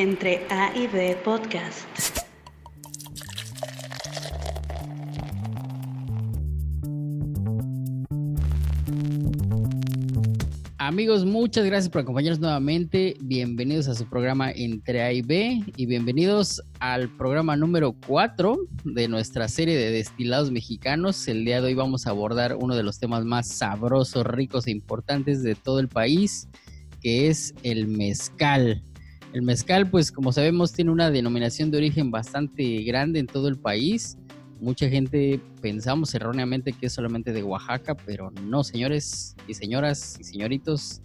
[0.00, 1.86] Entre A y B Podcast.
[10.78, 13.14] Amigos, muchas gracias por acompañarnos nuevamente.
[13.20, 19.06] Bienvenidos a su programa Entre A y B y bienvenidos al programa número 4 de
[19.06, 21.28] nuestra serie de destilados mexicanos.
[21.28, 24.70] El día de hoy vamos a abordar uno de los temas más sabrosos, ricos e
[24.70, 26.48] importantes de todo el país,
[27.02, 28.82] que es el mezcal.
[29.32, 33.56] El mezcal, pues como sabemos, tiene una denominación de origen bastante grande en todo el
[33.56, 34.18] país.
[34.60, 40.24] Mucha gente pensamos erróneamente que es solamente de Oaxaca, pero no, señores y señoras y
[40.24, 41.00] señoritos.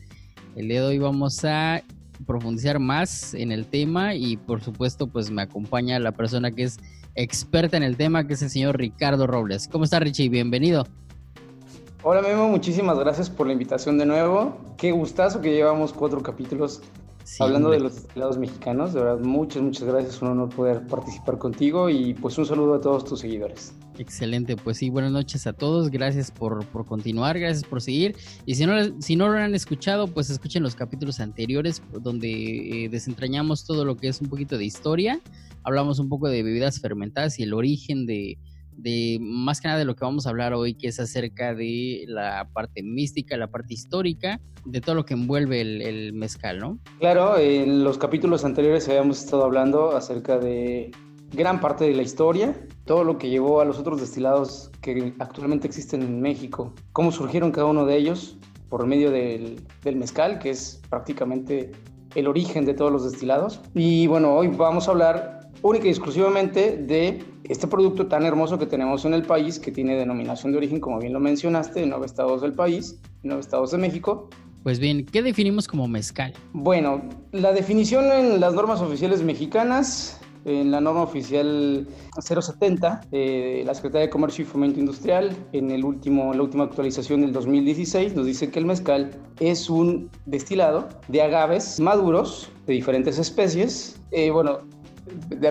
[0.56, 1.84] El día de hoy vamos a
[2.26, 6.80] profundizar más en el tema y por supuesto pues me acompaña la persona que es
[7.14, 9.68] experta en el tema, que es el señor Ricardo Robles.
[9.68, 10.30] ¿Cómo está Richie?
[10.30, 10.88] Bienvenido.
[12.02, 14.58] Hola Memo, muchísimas gracias por la invitación de nuevo.
[14.78, 16.82] Qué gustazo que llevamos cuatro capítulos
[17.40, 20.22] Hablando de los destilados mexicanos, de verdad, muchas, muchas gracias.
[20.22, 23.74] Un honor poder participar contigo y pues un saludo a todos tus seguidores.
[23.98, 25.90] Excelente, pues sí, buenas noches a todos.
[25.90, 28.16] Gracias por, por continuar, gracias por seguir.
[28.46, 32.90] Y si no, si no lo han escuchado, pues escuchen los capítulos anteriores donde eh,
[32.90, 35.20] desentrañamos todo lo que es un poquito de historia.
[35.64, 38.38] Hablamos un poco de bebidas fermentadas y el origen de,
[38.78, 42.06] de más que nada de lo que vamos a hablar hoy, que es acerca de
[42.08, 46.80] la parte mística, la parte histórica, de todo lo que envuelve el, mezcal, ¿no?
[47.00, 50.92] Claro, en los capítulos anteriores habíamos estado hablando acerca de
[51.32, 55.68] gran parte de la historia, todo lo que llevó a los otros destilados que actualmente
[55.68, 58.38] existen en México, cómo surgieron cada uno de ellos
[58.70, 61.72] por medio del, del mezcal, que es prácticamente
[62.16, 63.62] el origen de todos los destilados.
[63.74, 68.66] Y bueno, hoy vamos a hablar única y exclusivamente de este producto tan hermoso que
[68.66, 72.06] tenemos en el país, que tiene denominación de origen, como bien lo mencionaste, en nueve
[72.06, 74.30] estados del país, en nueve estados de México.
[74.64, 76.34] Pues bien, ¿qué definimos como mezcal?
[76.54, 81.88] Bueno, la definición en las normas oficiales mexicanas, en la norma oficial
[82.20, 87.22] 070 de la Secretaría de Comercio y Fomento Industrial, en el último, la última actualización
[87.22, 93.20] del 2016, nos dice que el mezcal es un destilado de agaves maduros de diferentes
[93.20, 94.00] especies.
[94.12, 94.60] Eh, bueno,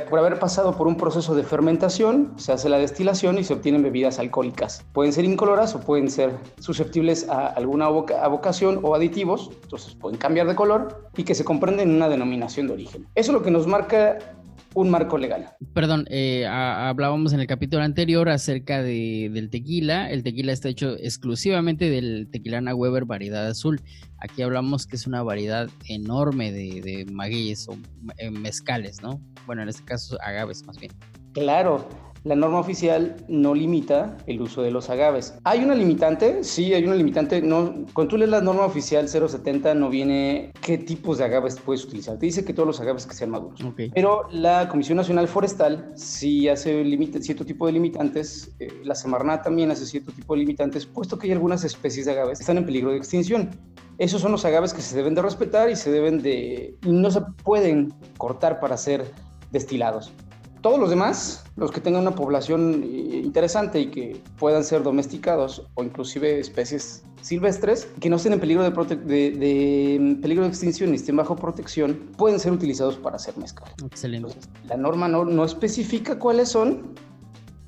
[0.09, 3.83] por haber pasado por un proceso de fermentación, se hace la destilación y se obtienen
[3.83, 4.85] bebidas alcohólicas.
[4.93, 10.47] Pueden ser incoloras o pueden ser susceptibles a alguna avocación o aditivos, entonces pueden cambiar
[10.47, 13.07] de color y que se comprenden en una denominación de origen.
[13.15, 14.19] Eso es lo que nos marca
[14.75, 15.51] un marco legal.
[15.73, 20.11] Perdón, eh, hablábamos en el capítulo anterior acerca de, del tequila.
[20.11, 23.81] El tequila está hecho exclusivamente del tequilana Weber variedad azul.
[24.19, 27.77] Aquí hablamos que es una variedad enorme de, de magueyes o
[28.19, 29.21] eh, mezcales, ¿no?
[29.47, 30.93] Bueno, en este caso agaves más bien.
[31.33, 31.89] Claro,
[32.25, 35.35] la norma oficial no limita el uso de los agaves.
[35.45, 36.43] ¿Hay una limitante?
[36.43, 37.43] Sí, hay una limitante.
[37.43, 41.85] No, cuando tú lees la norma oficial 070 no viene qué tipos de agaves puedes
[41.85, 42.19] utilizar.
[42.19, 43.61] Te dice que todos los agaves que sean maduros.
[43.95, 46.83] Pero la Comisión Nacional Forestal sí hace
[47.21, 48.55] cierto tipo de limitantes.
[48.59, 52.12] Eh, la Semarnat también hace cierto tipo de limitantes, puesto que hay algunas especies de
[52.12, 53.51] agaves que están en peligro de extinción.
[53.99, 56.75] Esos son los agaves que se deben de respetar y se deben de...
[56.83, 59.05] no se pueden cortar para ser
[59.53, 60.12] destilados.
[60.65, 65.67] Todos los demás, los que tengan una población eh, interesante y que puedan ser domesticados
[65.75, 70.89] o inclusive especies silvestres que no estén en peligro de, de, mm, peligro de extinción
[70.89, 73.69] ni estén bajo protección, pueden ser utilizados para hacer mezcal.
[73.85, 74.37] Excelente.
[74.67, 76.95] la norma no, no especifica cuáles son,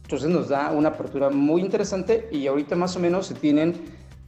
[0.05, 3.75] entonces nos da una apertura muy interesante y ahorita más o menos se tienen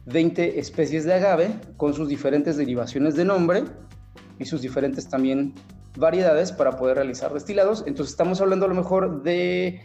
[0.05, 3.63] 20 especies de agave con sus diferentes derivaciones de nombre
[4.37, 5.55] y sus diferentes también
[5.97, 7.83] variedades para poder realizar destilados.
[7.87, 9.81] Entonces estamos hablando a lo mejor de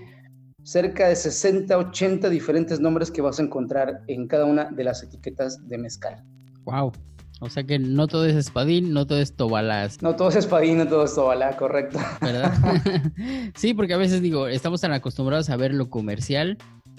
[0.62, 5.02] cerca de 60, 80 diferentes nombres que vas a encontrar en cada una de las
[5.02, 6.24] etiquetas de mezcal.
[6.64, 6.92] Wow.
[7.40, 10.00] O sea que no todo es espadín, no todo es tobalás.
[10.00, 11.98] No todo es espadín, no todo es tobalá, correcto.
[12.20, 12.54] ¿Verdad?
[13.54, 16.56] sí, porque a veces digo, estamos tan acostumbrados a ver lo comercial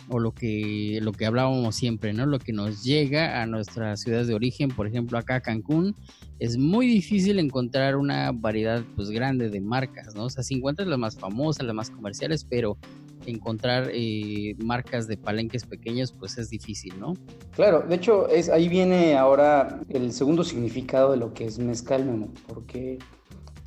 [0.10, 2.26] o lo que, lo que hablábamos siempre, ¿no?
[2.26, 5.96] Lo que nos llega a nuestras ciudades de origen, por ejemplo acá Cancún,
[6.40, 10.26] es muy difícil encontrar una variedad pues grande de marcas, ¿no?
[10.26, 12.78] O sea, si encuentras las más famosas, las más comerciales, pero
[13.26, 17.14] encontrar eh, marcas de palenques pequeños pues es difícil, ¿no?
[17.56, 22.06] Claro, de hecho es ahí viene ahora el segundo significado de lo que es mezcal,
[22.06, 22.28] ¿no?
[22.48, 23.00] porque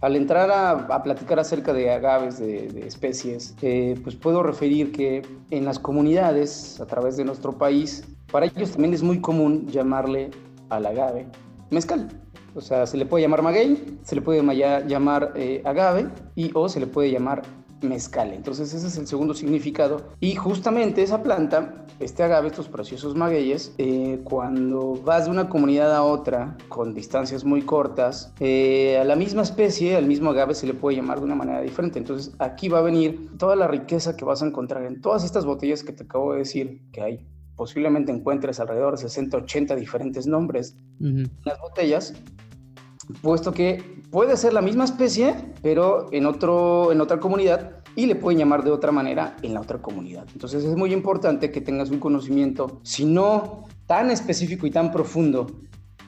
[0.00, 5.64] al entrar a, platicar acerca de agaves, de, especies, eh, pues puedo referir que en
[5.64, 10.30] las comunidades a través de nuestro país, para ellos también es muy común llamarle
[10.68, 11.26] al agave
[11.70, 12.08] mezcal.
[12.54, 14.42] O sea, se le puede llamar maguey, se le puede
[14.86, 17.42] llamar eh, agave y o se le puede llamar
[17.82, 18.32] mezcal.
[18.32, 20.02] Entonces ese es el segundo significado.
[20.20, 25.94] Y justamente esa planta, este agave, estos preciosos magueyes, eh, cuando vas de una comunidad
[25.94, 30.66] a otra con distancias muy cortas, eh, a la misma especie, al mismo agave se
[30.66, 31.98] le puede llamar de una manera diferente.
[31.98, 35.44] Entonces aquí va a venir toda la riqueza que vas a encontrar en todas estas
[35.44, 37.26] botellas que te acabo de decir que hay
[37.56, 42.14] posiblemente encuentres alrededor de 60, 80 diferentes nombres en las botellas,
[43.22, 48.14] puesto que puede ser la misma especie, pero en, otro, en otra comunidad y le
[48.14, 50.26] pueden llamar de otra manera en la otra comunidad.
[50.32, 55.46] Entonces es muy importante que tengas un conocimiento, si no tan específico y tan profundo,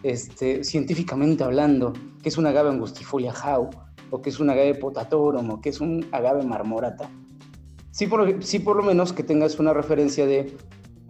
[0.03, 1.93] este, científicamente hablando,
[2.23, 3.71] que es un agave angustifolia jau,
[4.11, 7.11] o que es un agave potatorum, o que es un agave marmorata.
[7.91, 10.57] Sí por, sí por lo menos que tengas una referencia de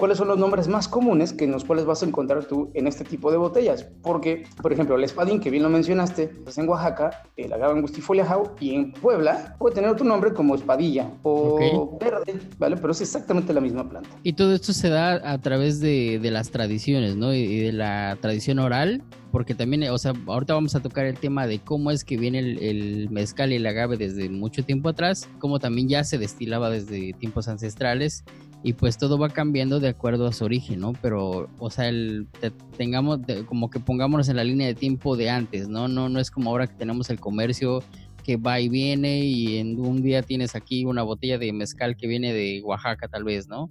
[0.01, 2.87] cuáles son los nombres más comunes que en los cuales vas a encontrar tú en
[2.87, 3.85] este tipo de botellas.
[4.03, 7.75] Porque, por ejemplo, el espadín, que bien lo mencionaste, es pues en Oaxaca, el agave
[7.75, 12.77] angustifolia jau, y en Puebla puede tener otro nombre como espadilla o verde, ¿vale?
[12.77, 14.09] Pero es exactamente la misma planta.
[14.23, 17.35] Y todo esto se da a través de, de las tradiciones, ¿no?
[17.35, 21.47] Y de la tradición oral porque también, o sea, ahorita vamos a tocar el tema
[21.47, 25.29] de cómo es que viene el, el, mezcal y el agave desde mucho tiempo atrás,
[25.39, 28.25] cómo también ya se destilaba desde tiempos ancestrales
[28.63, 30.93] y pues todo va cambiando de acuerdo a su origen, ¿no?
[31.01, 32.29] Pero, o sea, el,
[32.77, 35.89] tengamos, como que pongámonos en la línea de tiempo de antes, ¿no?
[35.89, 37.83] No, no es como ahora que tenemos el comercio
[38.23, 42.07] que va y viene y en un día tienes aquí una botella de mezcal que
[42.07, 43.71] viene de Oaxaca tal vez, ¿no?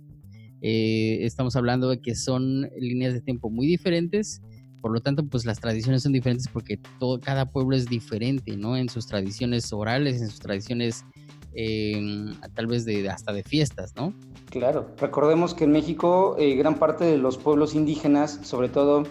[0.62, 4.42] Eh, estamos hablando de que son líneas de tiempo muy diferentes,
[4.82, 8.78] por lo tanto, pues las tradiciones son diferentes porque todo, cada pueblo es diferente, ¿no?
[8.78, 11.06] En sus tradiciones orales, en sus tradiciones
[11.54, 14.14] Em, tal vez de, hasta de fiestas, ¿no?
[14.50, 19.04] Claro, recordemos que en México eh, gran parte de los pueblos indígenas, sobre todo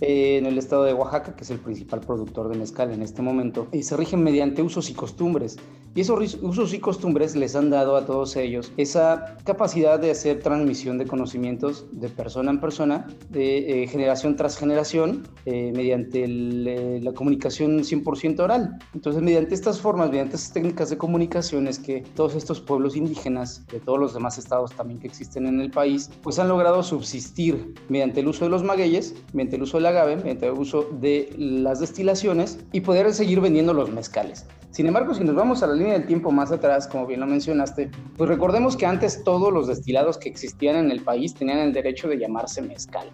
[0.00, 3.20] eh, en el estado de Oaxaca, que es el principal productor de mezcal en este
[3.20, 5.58] momento, y se rigen mediante usos y costumbres.
[5.94, 10.40] Y esos usos y costumbres les han dado a todos ellos esa capacidad de hacer
[10.40, 17.00] transmisión de conocimientos de persona en persona, de eh, generación tras generación, eh, mediante eh,
[17.02, 18.78] la comunicación 100% oral.
[18.94, 23.66] Entonces, mediante estas formas, mediante estas técnicas de comunicación, es que todos estos pueblos indígenas,
[23.66, 27.74] de todos los demás estados también que existen en el país, pues han logrado subsistir
[27.90, 31.34] mediante el uso de los magueyes, mediante el uso del agave, mediante el uso de
[31.36, 34.46] las destilaciones y poder seguir vendiendo los mezcales.
[34.72, 37.26] Sin embargo, si nos vamos a la línea del tiempo más atrás, como bien lo
[37.26, 41.74] mencionaste, pues recordemos que antes todos los destilados que existían en el país tenían el
[41.74, 43.10] derecho de llamarse mezcal,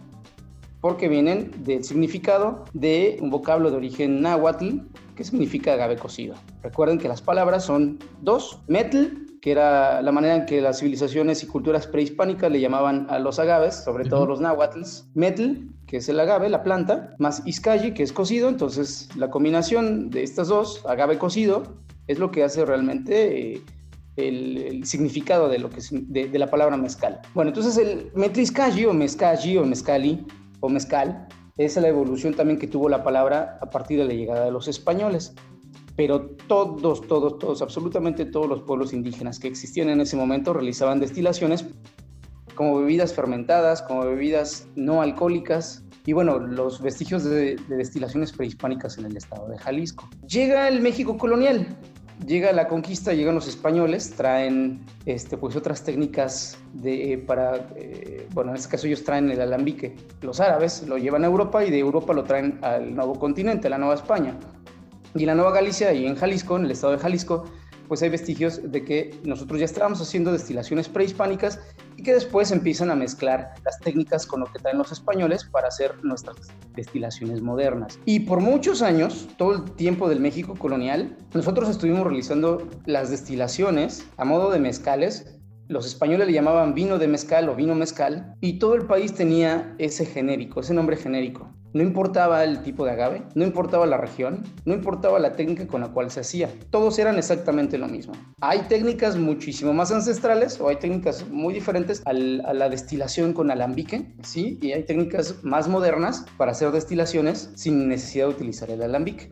[0.80, 4.82] porque vienen del significado de un vocablo de origen náhuatl
[5.16, 6.36] que significa agave cocido.
[6.62, 11.42] Recuerden que las palabras son dos, metl, que era la manera en que las civilizaciones
[11.42, 15.54] y culturas prehispánicas le llamaban a los agaves, sobre todo los náhuatls, metl,
[15.88, 18.50] que es el agave, la planta, más iscayi, que es cocido.
[18.50, 21.62] Entonces, la combinación de estas dos, agave cocido,
[22.06, 23.62] es lo que hace realmente eh,
[24.16, 27.20] el, significado de, lo que, de, de, la palabra mezcal.
[27.34, 30.26] Bueno, entonces el metliscayi o mezcayi o mezcali
[30.60, 31.26] o mezcal
[31.56, 34.68] es la evolución también que tuvo la palabra a partir de la llegada de los
[34.68, 35.34] españoles.
[35.96, 41.00] Pero todos, todos, todos, absolutamente todos los pueblos indígenas que existían en ese momento realizaban
[41.00, 41.64] destilaciones
[42.58, 49.04] como bebidas fermentadas, como bebidas no alcohólicas y bueno, los vestigios de, destilaciones prehispánicas en
[49.04, 50.10] el estado de Jalisco.
[50.26, 51.68] Llega el México colonial,
[52.26, 58.26] llega la conquista, llegan los españoles, traen este, pues otras técnicas de, eh, para, eh,
[58.34, 59.94] bueno, en este caso ellos traen el alambique.
[60.20, 63.78] Los árabes lo llevan a Europa y de Europa lo traen al nuevo continente, la
[63.78, 64.36] Nueva España.
[65.14, 67.44] Y la Nueva Galicia, y en Jalisco, en el estado de Jalisco,
[67.86, 71.60] pues hay vestigios de que nosotros ya estábamos haciendo destilaciones prehispánicas
[71.98, 75.68] y que después empiezan a mezclar las técnicas con lo que traen los españoles para
[75.68, 76.36] hacer nuestras
[76.74, 77.98] destilaciones modernas.
[78.04, 84.06] Y por muchos años, todo el tiempo del México colonial, nosotros estuvimos realizando las destilaciones
[84.16, 85.34] a modo de mezcales
[85.68, 89.74] los españoles le llamaban vino de mezcal o vino mezcal y todo el país tenía
[89.76, 91.52] ese genérico, ese nombre genérico.
[91.74, 95.82] No importaba el tipo de agave, no importaba la región, no importaba la técnica con
[95.82, 96.50] la cual se hacía.
[96.70, 98.14] Todos eran exactamente lo mismo.
[98.40, 104.14] Hay técnicas muchísimo más ancestrales o hay técnicas muy diferentes a la destilación con alambique,
[104.22, 104.58] ¿sí?
[104.62, 109.30] Y hay técnicas más modernas para hacer destilaciones sin necesidad de utilizar el alambique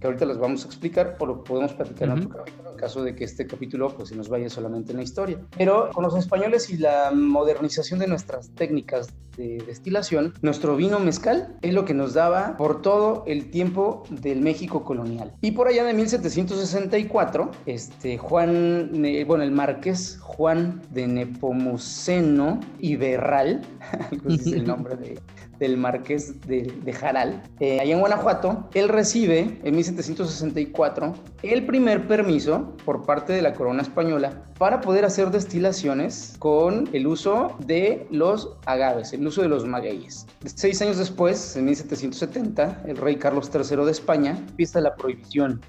[0.00, 3.02] que ahorita las vamos a explicar o lo podemos platicar en otro capítulo, en caso
[3.02, 5.40] de que este capítulo pues se nos vaya solamente en la historia.
[5.56, 9.08] Pero con los españoles y la modernización de nuestras técnicas
[9.38, 14.40] de destilación, nuestro vino mezcal es lo que nos daba por todo el tiempo del
[14.40, 15.32] México colonial.
[15.40, 18.90] Y por allá de 1764, este, Juan,
[19.26, 23.62] bueno, el marqués Juan de Nepomuceno Iberral,
[24.10, 25.18] algo es el nombre de,
[25.58, 32.74] del marqués de, Jaral, eh, allá en Guanajuato, él recibe en 1764 el primer permiso
[32.84, 38.56] por parte de la corona española para poder hacer destilaciones con el uso de los
[38.66, 40.26] agaves, el uso de los magueyes.
[40.44, 45.60] Seis años después, en 1770, el rey Carlos III de España empieza la prohibición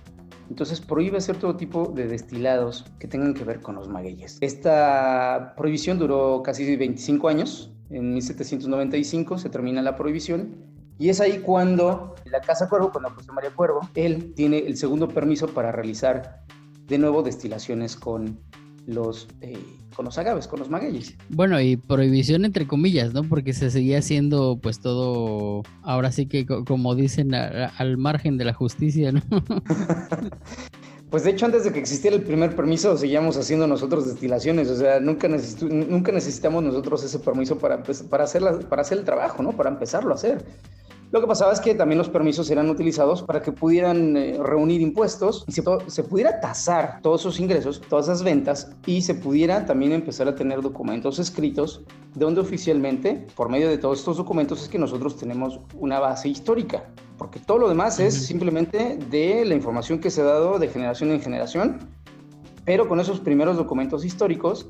[0.50, 4.40] entonces prohíbe hacer todo tipo de destilados que tengan que ver con los magueyes.
[4.42, 10.56] Esta prohibición duró casi 25 años en 1795 se termina la prohibición
[11.00, 15.08] y es ahí cuando la Casa Cuervo, cuando José María Cuervo, él tiene el segundo
[15.08, 16.44] permiso para realizar
[16.88, 18.40] de nuevo destilaciones con
[18.88, 19.58] los, eh,
[19.96, 21.16] con los agaves, con los magueyes.
[21.30, 23.24] Bueno, y prohibición entre comillas, ¿no?
[23.24, 28.54] Porque se seguía haciendo pues todo, ahora sí que como dicen, al margen de la
[28.54, 29.22] justicia, ¿no?
[31.10, 34.70] Pues de hecho, antes de que existiera el primer permiso, seguíamos haciendo nosotros destilaciones.
[34.70, 39.42] O sea, nunca, nunca necesitamos nosotros ese permiso para, para, hacer para hacer el trabajo,
[39.42, 39.54] ¿no?
[39.54, 40.46] Para empezarlo a hacer.
[41.12, 44.80] Lo que pasaba es que también los permisos eran utilizados para que pudieran eh, reunir
[44.80, 49.66] impuestos y se, se, pudiera tasar todos esos ingresos, todas esas ventas y se pudiera
[49.66, 51.82] también empezar a tener documentos escritos
[52.14, 56.86] donde oficialmente, por medio de todos estos documentos, es que nosotros tenemos una base histórica,
[57.18, 61.10] porque todo lo demás es simplemente de la información que se ha dado de generación
[61.10, 61.90] en generación,
[62.66, 64.70] pero con esos primeros documentos históricos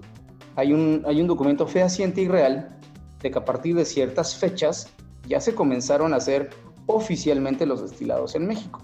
[0.56, 2.80] hay un, hay un documento fehaciente y real
[3.22, 4.90] de que a partir de ciertas fechas
[5.30, 6.50] ya se comenzaron a hacer
[6.88, 8.82] oficialmente los destilados en México.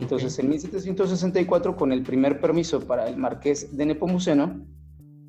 [0.00, 4.64] Entonces, en 1764, con el primer permiso para el marqués de Nepomuceno,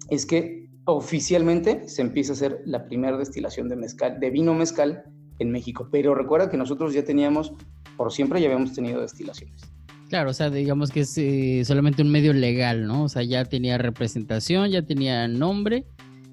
[0.09, 5.03] es que oficialmente se empieza a hacer la primera destilación de mezcal, de vino mezcal
[5.39, 5.89] en México.
[5.91, 7.53] Pero recuerda que nosotros ya teníamos,
[7.97, 9.61] por siempre ya habíamos tenido destilaciones.
[10.09, 13.03] Claro, o sea, digamos que es eh, solamente un medio legal, ¿no?
[13.03, 15.85] O sea, ya tenía representación, ya tenía nombre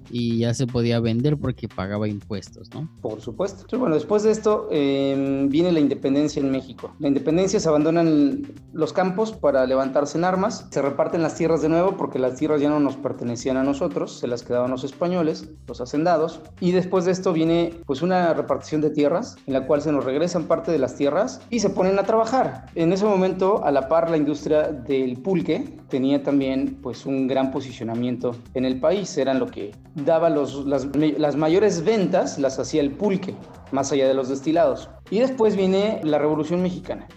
[0.09, 2.89] y ya se podía vender porque pagaba impuestos, ¿no?
[3.01, 3.77] Por supuesto.
[3.77, 6.93] Bueno, después de esto em, viene la independencia en México.
[6.99, 11.69] La independencia se abandonan los campos para levantarse en armas, se reparten las tierras de
[11.69, 15.49] nuevo porque las tierras ya no nos pertenecían a nosotros, se las quedaban los españoles,
[15.67, 19.81] los hacendados, y después de esto viene pues una repartición de tierras en la cual
[19.81, 22.65] se nos regresan parte de las tierras y se ponen a trabajar.
[22.75, 27.51] En ese momento, a la par, la industria del pulque tenía también pues un gran
[27.51, 32.81] posicionamiento en el país, eran lo que daba los, las, las mayores ventas, las hacía
[32.81, 33.35] el pulque,
[33.71, 34.89] más allá de los destilados.
[35.09, 37.07] Y después viene la Revolución Mexicana.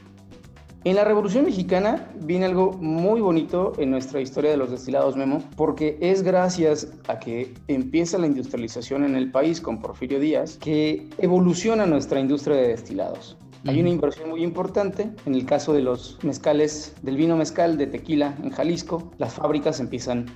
[0.86, 5.42] En la Revolución Mexicana viene algo muy bonito en nuestra historia de los destilados, Memo,
[5.56, 11.08] porque es gracias a que empieza la industrialización en el país con Porfirio Díaz que
[11.18, 13.36] evoluciona nuestra industria de destilados.
[13.66, 15.10] Hay una inversión muy importante.
[15.24, 19.80] En el caso de los mezcales, del vino mezcal de tequila en Jalisco, las fábricas
[19.80, 20.26] empiezan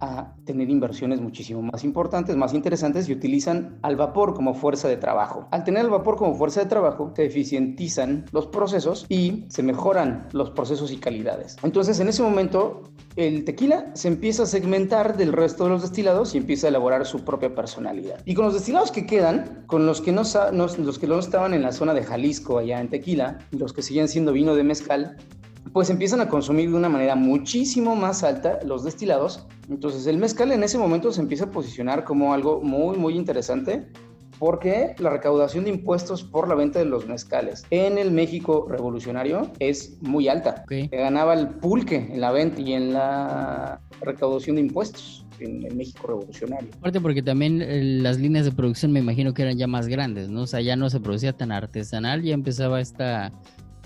[0.00, 4.96] a tener inversiones muchísimo más importantes, más interesantes y utilizan al vapor como fuerza de
[4.96, 5.48] trabajo.
[5.50, 10.28] Al tener el vapor como fuerza de trabajo, se eficientizan los procesos y se mejoran
[10.32, 11.56] los procesos y calidades.
[11.62, 12.82] Entonces, en ese momento,
[13.16, 17.06] el tequila se empieza a segmentar del resto de los destilados y empieza a elaborar
[17.06, 18.20] su propia personalidad.
[18.24, 20.22] Y con los destilados que quedan, con los que no,
[20.52, 24.08] los que no estaban en la zona de Jalisco, allá en tequila, los que siguen
[24.08, 25.16] siendo vino de mezcal,
[25.72, 29.46] pues empiezan a consumir de una manera muchísimo más alta los destilados.
[29.68, 33.86] Entonces el mezcal en ese momento se empieza a posicionar como algo muy, muy interesante
[34.38, 39.50] porque la recaudación de impuestos por la venta de los mezcales en el México revolucionario
[39.58, 40.64] es muy alta.
[40.90, 46.06] ganaba el pulque en la venta y en la recaudación de impuestos en el México
[46.06, 46.70] revolucionario.
[46.78, 50.28] Aparte porque también eh, las líneas de producción me imagino que eran ya más grandes,
[50.28, 50.42] ¿no?
[50.42, 53.32] O sea, ya no se producía tan artesanal, ya empezaba esta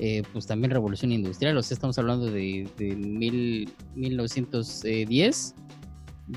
[0.02, 2.66] eh, pues también revolución industrial, o sea, estamos hablando de,
[2.96, 5.54] mil, 1910,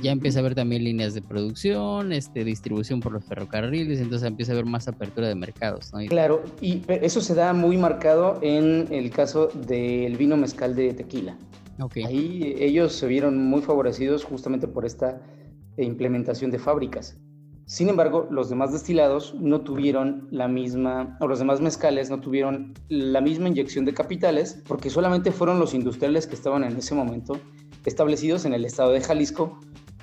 [0.02, 4.52] ya empieza a haber también líneas de producción, este, distribución por los ferrocarriles, entonces empieza
[4.52, 5.92] a haber más apertura de mercados.
[6.10, 11.38] Claro, y eso se da muy marcado en el caso del vino mezcal de tequila.
[12.06, 15.22] Ahí ellos se vieron muy favorecidos justamente por esta
[15.78, 17.18] implementación de fábricas.
[17.66, 22.74] Sin embargo, los demás destilados no tuvieron la misma, o los demás mezcales no tuvieron
[22.90, 27.40] la misma inyección de capitales, porque solamente fueron los industriales que estaban en ese momento
[27.86, 29.60] establecidos en el estado de Jalisco,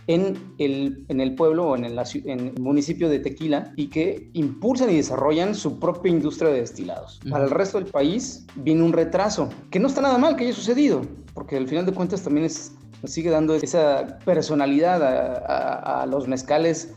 [0.07, 4.31] en el, en el pueblo o en el, en el, municipio de Tequila y que
[4.33, 7.21] impulsan y desarrollan su propia industria de destilados.
[7.31, 10.55] Para el resto del país viene un retraso, que no está nada mal que haya
[10.55, 11.03] sucedido,
[11.35, 12.73] porque al final de cuentas también es,
[13.05, 16.95] sigue dando esa personalidad a, a los mezcales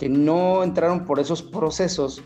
[0.00, 2.22] que no entraron por esos procesos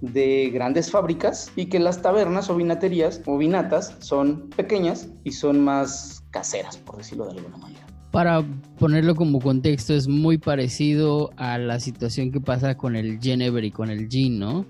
[0.00, 5.64] de grandes fábricas y que las tabernas o vinaterías o vinatas son pequeñas y son
[5.64, 7.84] más caseras, por decirlo de alguna manera.
[8.12, 8.44] Para
[8.78, 13.72] ponerlo como contexto, es muy parecido a la situación que pasa con el Genever y
[13.72, 14.64] con el Gin, ¿no?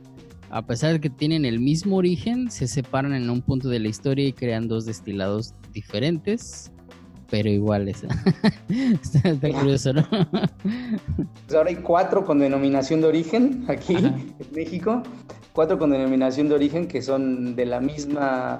[0.48, 3.88] A pesar de que tienen el mismo origen, se separan en un punto de la
[3.88, 6.72] historia y crean dos destilados diferentes,
[7.30, 8.04] pero iguales.
[9.02, 10.06] está, curioso, ¿no?
[10.11, 15.02] Pues ahora hay cuatro con denominación de origen aquí en México,
[15.52, 18.59] cuatro con denominación de origen que son de la misma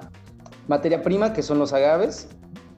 [0.67, 2.27] materia prima, que son los agaves,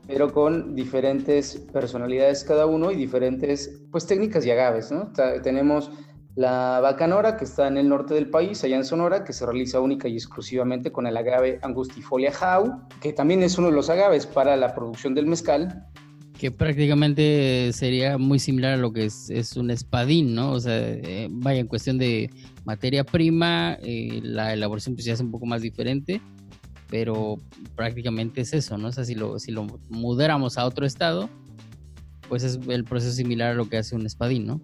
[0.08, 5.12] pero con diferentes personalidades cada uno y diferentes pues técnicas y agaves, ¿no?
[5.44, 5.92] tenemos
[6.40, 9.82] la bacanora que está en el norte del país, allá en Sonora, que se realiza
[9.82, 14.26] única y exclusivamente con el agave Angustifolia jau, que también es uno de los agaves
[14.26, 15.86] para la producción del mezcal.
[16.38, 20.54] Que prácticamente sería muy similar a lo que es, un espadín, ¿no?
[20.54, 22.30] O sea, eh, vaya, en cuestión de
[22.64, 26.22] materia prima, eh, la elaboración pues ya es un poco más diferente,
[26.90, 27.36] pero
[27.76, 28.88] prácticamente es eso, ¿no?
[28.88, 31.30] O sea, si lo, si lo mudáramos a otro estado,
[32.30, 34.62] pues es el proceso similar a lo que hace un espadín, ¿no?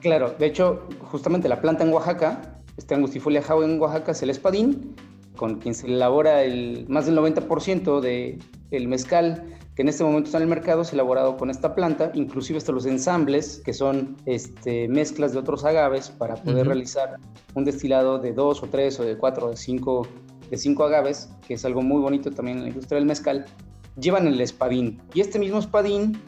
[0.00, 4.30] Claro, de hecho, justamente la planta en Oaxaca, este Angustifolia jau en Oaxaca es el
[4.30, 4.94] espadín,
[5.36, 8.38] con quien se elabora el, más del 90% del
[8.70, 12.10] el mezcal que en este momento está en el mercado, es elaborado con esta planta,
[12.14, 17.16] inclusive hasta los ensambles, que son este, mezclas de otros agaves para poder realizar
[17.54, 20.06] un destilado de dos o tres o de cuatro o de cinco
[20.50, 23.46] de cinco agaves, que es algo muy bonito también en la industria del mezcal,
[23.98, 25.00] llevan el espadín.
[25.14, 26.20] Y este mismo espadín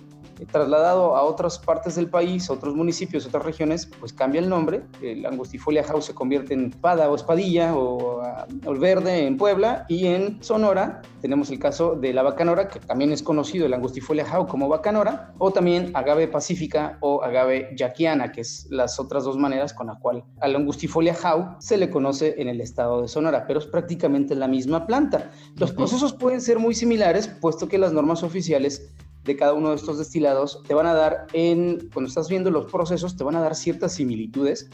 [0.46, 4.82] trasladado a otras partes del país, a otros municipios, otras regiones, pues cambia el nombre.
[5.00, 8.22] El Angustifolia House se convierte en espada o espadilla o,
[8.66, 13.12] el verde en Puebla y en Sonora tenemos el caso de la bacanora, que también
[13.12, 18.40] es conocido el Angustifolia House como bacanora, o también agave pacífica o agave yaquiana, que
[18.40, 22.48] es las otras dos maneras con la cual al Angustifolia House se le conoce en
[22.48, 25.30] el estado de Sonora, pero es prácticamente la misma planta.
[25.56, 28.92] Los procesos pueden ser muy similares, puesto que las normas oficiales
[29.24, 32.70] de cada uno de estos destilados te van a dar en, cuando estás viendo los
[32.70, 34.68] procesos, te van a dar ciertas similitudes,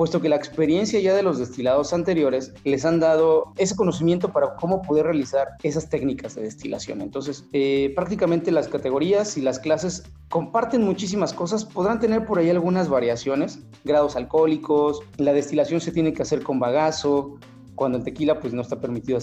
[0.00, 4.54] puesto que la experiencia ya de los destilados anteriores les han dado ese conocimiento para
[4.54, 7.02] cómo poder realizar esas técnicas de destilación.
[7.02, 12.48] Entonces, eh, prácticamente las categorías y las clases comparten muchísimas cosas, podrán tener por ahí
[12.48, 17.38] algunas variaciones, grados alcohólicos, la destilación se tiene que hacer con bagazo,
[17.80, 19.16] cuando en tequila pues no está permitido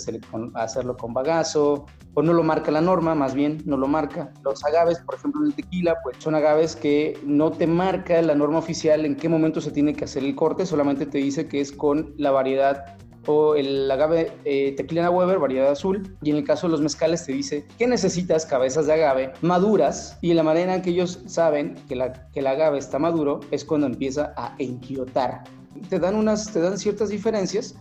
[0.55, 1.85] hacerlo con bagazo,
[2.15, 4.33] o no lo marca la norma, más bien no lo marca.
[4.43, 8.33] Los agaves, por ejemplo, en el tequila, pues son agaves que no te marca la
[8.33, 11.61] norma oficial en qué momento se tiene que hacer el corte, solamente te dice que
[11.61, 16.43] es con la variedad o el agave eh, tequila Weber, variedad azul, y en el
[16.43, 20.73] caso de los mezcales te dice que necesitas cabezas de agave maduras y la manera
[20.73, 24.55] en que ellos saben que, la, que el agave está maduro es cuando empieza a
[24.57, 25.43] enquiotar.
[25.89, 27.75] Te dan, unas, te dan ciertas diferencias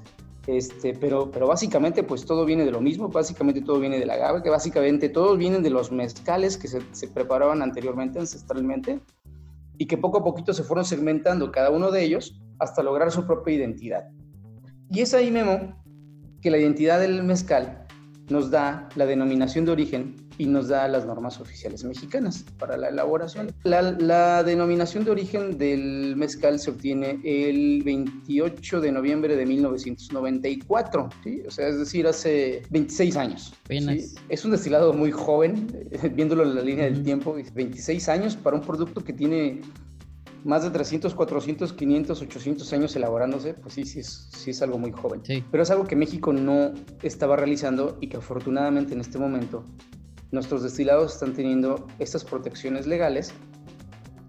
[0.47, 4.51] este, pero, básicamente pues todo viene de lo mismo, básicamente todo viene del agave, que
[4.51, 9.01] básicamente todos vienen de los mezcales que se, se, preparaban anteriormente, ancestralmente,
[9.79, 13.27] y que poco a poquito se fueron segmentando cada uno de ellos hasta lograr su
[13.27, 14.05] propia identidad.
[14.91, 15.83] Y es ahí, Memo,
[16.41, 17.87] que la identidad del mezcal
[18.29, 22.89] nos da la denominación de origen y nos da las normas oficiales mexicanas para la
[22.89, 23.53] elaboración.
[23.65, 31.43] La, denominación de origen del mezcal se obtiene el 28 de noviembre de 1994, ¿sí?
[31.47, 33.55] o sea, es decir, hace 26 años.
[34.29, 35.67] Es un destilado muy joven,
[36.15, 39.61] viéndolo en la línea del tiempo, 26 años para un producto que tiene
[40.47, 44.79] más de 300, 400, 500, 800 años elaborándose, pues sí, sí es, sí es algo
[44.79, 45.21] muy joven.
[45.51, 46.73] Pero es algo que México no
[47.03, 49.65] estaba realizando y que afortunadamente en este momento
[50.33, 53.33] nuestros destilados están teniendo estas protecciones legales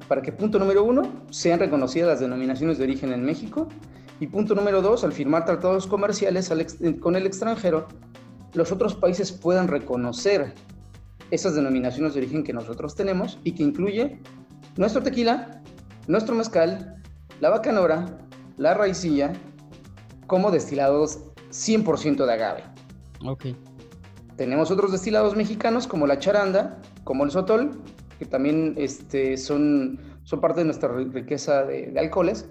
[0.07, 3.67] para que, punto número uno, sean reconocidas las denominaciones de origen en México
[4.19, 6.51] y punto número dos, al firmar tratados comerciales
[6.99, 7.88] con el extranjero,
[8.53, 10.53] los otros países puedan reconocer
[11.29, 14.19] esas denominaciones de origen que nosotros tenemos y que incluye
[14.77, 15.62] nuestro tequila,
[16.07, 16.95] nuestro mezcal,
[17.41, 18.17] la bacanora,
[18.57, 19.33] la raicilla,
[20.25, 21.19] como destilados
[21.51, 22.63] 100% de agave.
[23.25, 23.45] Ok.
[24.38, 27.82] Tenemos otros destilados mexicanos como la charanda, como el sotol,
[28.19, 32.47] que también este, son, son parte de nuestra riqueza de, alcoholes,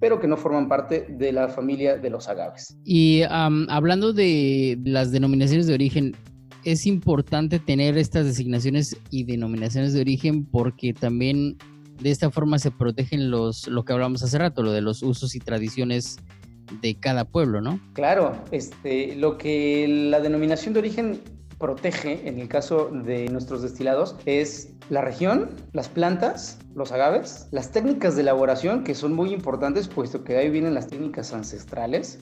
[0.00, 2.76] pero que no forman parte de la familia de los agaves.
[2.84, 6.16] Y hablando de las denominaciones de origen,
[6.64, 11.56] es importante tener estas designaciones y denominaciones de origen porque también
[12.00, 15.34] de esta forma se protegen los, lo que hablamos hace rato, lo de los usos
[15.36, 16.16] y tradiciones
[16.80, 17.80] de cada pueblo, ¿no?
[17.92, 21.20] Claro, este, lo que la denominación de origen
[21.58, 27.70] protege, en el caso de nuestros destilados, es la región, las plantas, los agaves, las
[27.70, 32.18] técnicas de elaboración, que son muy importantes, puesto que ahí vienen las técnicas ancestrales,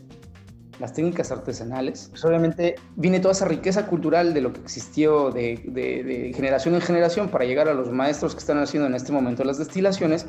[0.80, 2.08] las técnicas artesanales.
[2.10, 6.80] Pues obviamente viene toda esa riqueza cultural de lo que existió de, de, generación en
[6.80, 10.26] generación para llegar a los maestros que están haciendo en este momento las destilaciones,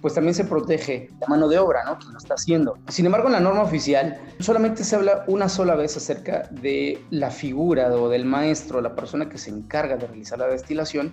[0.00, 1.98] pues también se protege la mano de obra, ¿no?
[1.98, 2.78] Quien lo está haciendo.
[2.88, 7.30] Sin embargo, en la norma oficial solamente se habla una sola vez acerca de la
[7.30, 11.12] figura o del maestro, la persona que se encarga de realizar la destilación,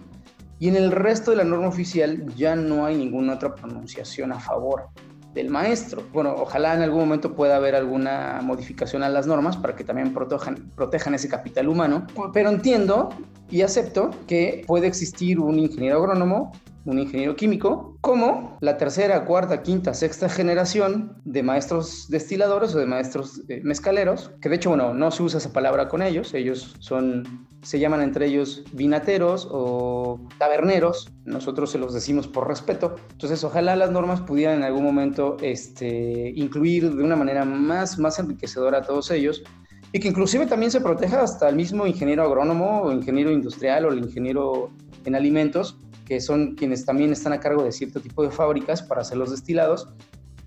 [0.59, 4.39] y en el resto de la norma oficial ya no hay ninguna otra pronunciación a
[4.39, 4.87] favor
[5.33, 6.01] del maestro.
[6.11, 10.13] Bueno, ojalá en algún momento pueda haber alguna modificación a las normas para que también
[10.13, 13.09] protejan, protejan ese capital humano, pero entiendo
[13.49, 16.51] y acepto que puede existir un ingeniero agrónomo
[16.87, 22.85] un ingeniero químico, como la tercera, cuarta, quinta, sexta generación de maestros destiladores o de
[22.85, 26.75] maestros eh, mezcaleros, que de hecho, bueno, no se usa esa palabra con ellos, ellos
[26.79, 33.43] son, se llaman entre ellos vinateros o taberneros, nosotros se los decimos por respeto, entonces
[33.43, 38.77] ojalá las normas pudieran en algún momento este, incluir de una manera más, más enriquecedora
[38.77, 39.43] a todos ellos,
[39.91, 43.91] y que inclusive también se proteja hasta el mismo ingeniero agrónomo o ingeniero industrial o
[43.91, 44.69] el ingeniero
[45.05, 49.01] en alimentos, que son quienes también están a cargo de cierto tipo de fábricas para
[49.01, 49.89] hacer los destilados,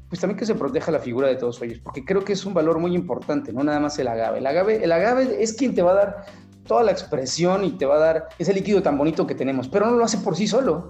[0.08, 2.54] pues también que se proteja la figura de todos ellos, porque creo que es un
[2.54, 4.38] valor muy importante, no nada más el agave.
[4.38, 6.26] El agave, el agave es quien te va a dar
[6.66, 9.86] toda la expresión y te va a dar ese líquido tan bonito que tenemos, pero
[9.86, 10.88] no lo hace por sí solo.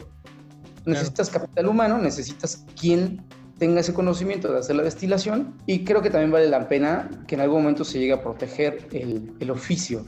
[0.87, 3.23] Necesitas capital humano, necesitas quien
[3.59, 7.35] tenga ese conocimiento de hacer la destilación y creo que también vale la pena que
[7.35, 10.07] en algún momento se llegue a proteger el, el oficio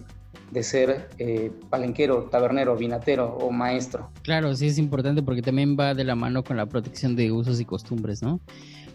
[0.53, 4.11] de ser eh, palenquero, tabernero, vinatero o maestro.
[4.23, 7.59] Claro, sí es importante porque también va de la mano con la protección de usos
[7.61, 8.39] y costumbres, ¿no?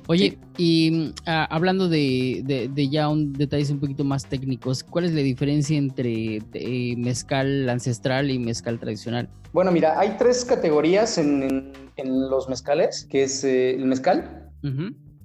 [0.10, 5.20] Oye, y ah, hablando de, ya un detalles un poquito más técnicos, ¿cuál es la
[5.20, 9.28] diferencia entre eh, mezcal ancestral y mezcal tradicional?
[9.52, 14.52] Bueno, mira, hay tres categorías en, los mezcales, que es eh, el mezcal,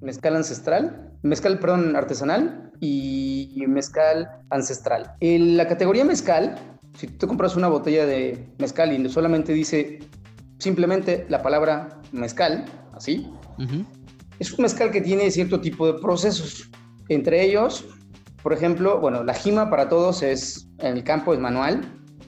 [0.03, 5.15] mezcal ancestral, mezcal, perdón, artesanal y mezcal ancestral.
[5.21, 6.57] En la categoría mezcal,
[6.95, 10.01] si tú compras una botella de mezcal y solamente dice
[10.59, 13.31] simplemente la palabra mezcal, así,
[14.38, 16.71] es un mezcal que tiene cierto tipo de procesos.
[17.09, 17.85] Entre ellos,
[18.43, 21.83] por ejemplo, bueno, la jima para todos es en el campo es manual,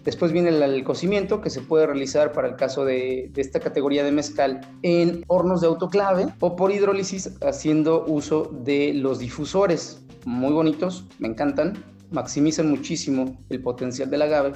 [0.05, 4.13] Después viene el, cocimiento que se puede realizar para el caso de, esta categoría de
[4.13, 10.05] mezcal en hornos de autoclave o por hidrólisis haciendo uso de los difusores.
[10.27, 14.53] Muy bonitos, me encantan, maximizan muchísimo el potencial del agave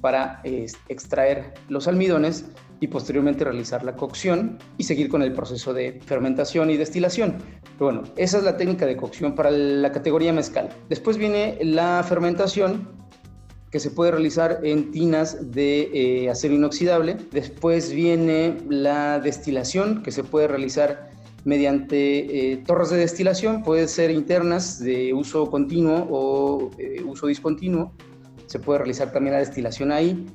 [0.00, 0.40] para
[0.88, 2.46] extraer los almidones
[2.80, 7.36] y posteriormente realizar la cocción y seguir con el proceso de fermentación y destilación.
[7.78, 10.70] Bueno, esa es la técnica de cocción para la categoría mezcal.
[10.88, 12.95] Después viene la fermentación
[13.70, 17.16] que se puede realizar en tinas de eh, acero inoxidable.
[17.32, 21.10] Después viene la destilación, que se puede realizar
[21.44, 27.92] mediante eh, torres de destilación, puede ser internas de uso continuo o eh, uso discontinuo.
[28.46, 30.26] Se puede realizar también la destilación ahí.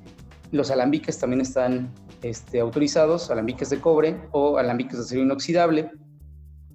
[0.52, 5.92] Los alambiques también están este, autorizados, alambiques de cobre o alambiques de acero inoxidable.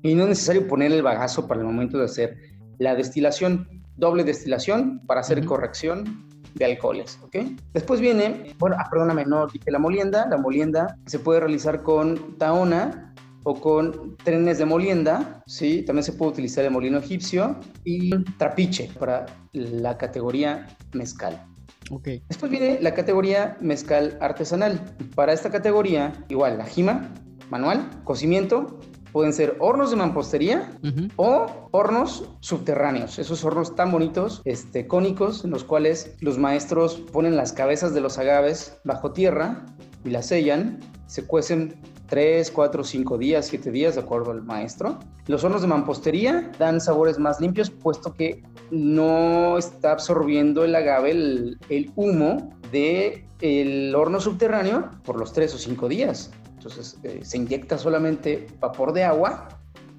[0.03, 2.37] Y no es necesario poner el bagazo para el momento de hacer
[2.79, 3.69] la destilación.
[3.97, 6.26] Doble destilación para hacer corrección
[6.57, 7.37] de alcoholes, ¿ok?
[7.73, 10.27] Después viene, bueno, ah, perdóname, no dije la molienda.
[10.29, 13.14] La molienda se puede realizar con taona
[13.45, 15.83] o con trenes de molienda, ¿sí?
[15.83, 21.47] También se puede utilizar el molino egipcio y trapiche para la categoría mezcal.
[21.88, 22.25] Okay.
[22.29, 24.81] Después viene la categoría mezcal artesanal.
[25.14, 27.14] Para esta categoría, igual, la jima,
[27.49, 28.81] manual, cocimiento,
[29.16, 30.79] pueden ser hornos de mampostería
[31.16, 37.35] o hornos subterráneos, esos hornos tan bonitos, este, cónicos, en los cuales los maestros ponen
[37.35, 39.64] las cabezas de los agaves bajo tierra
[40.05, 44.98] y las sellan, se cuecen 3, 4, 5 días, 7 días, de acuerdo al maestro.
[45.29, 51.12] Los hornos de mampostería dan sabores más limpios, puesto que no está absorbiendo el agave
[51.12, 56.31] el, el humo del el horno subterráneo por los 3 o 5 días.
[56.66, 59.48] Entonces eh, se inyecta solamente vapor de agua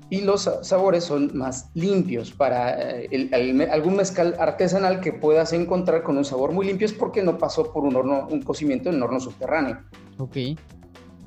[0.09, 2.31] y los sabores son más limpios.
[2.31, 7.23] Para eh, algún mezcal artesanal que puedas encontrar con un sabor muy limpio es porque
[7.23, 9.79] no pasó por un horno, un cocimiento en el horno subterráneo.
[10.17, 10.37] Ok.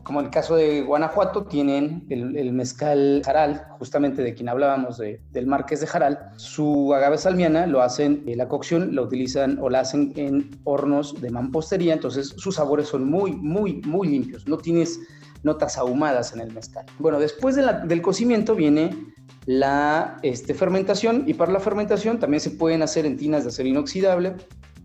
[0.03, 5.47] Como en el caso de Guanajuato, tienen el, mezcal Jaral, justamente de quien hablábamos, del
[5.47, 6.33] Marqués de Jaral.
[6.37, 11.21] Su agave salmiana lo hacen, eh, la cocción la utilizan o la hacen en hornos
[11.21, 14.49] de mampostería, entonces sus sabores son muy, muy, muy limpios.
[14.49, 14.99] No tienes
[15.43, 16.87] notas ahumadas en el mezcal.
[16.99, 19.13] Bueno, después del cocimiento viene
[19.47, 23.69] la este, fermentación y para la fermentación también se pueden hacer en tinas de acero
[23.69, 24.35] inoxidable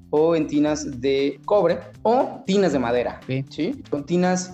[0.09, 3.19] o en tinas de cobre o tinas de madera.
[3.27, 3.45] Sí.
[3.49, 3.83] ¿sí?
[3.89, 4.53] Son tinas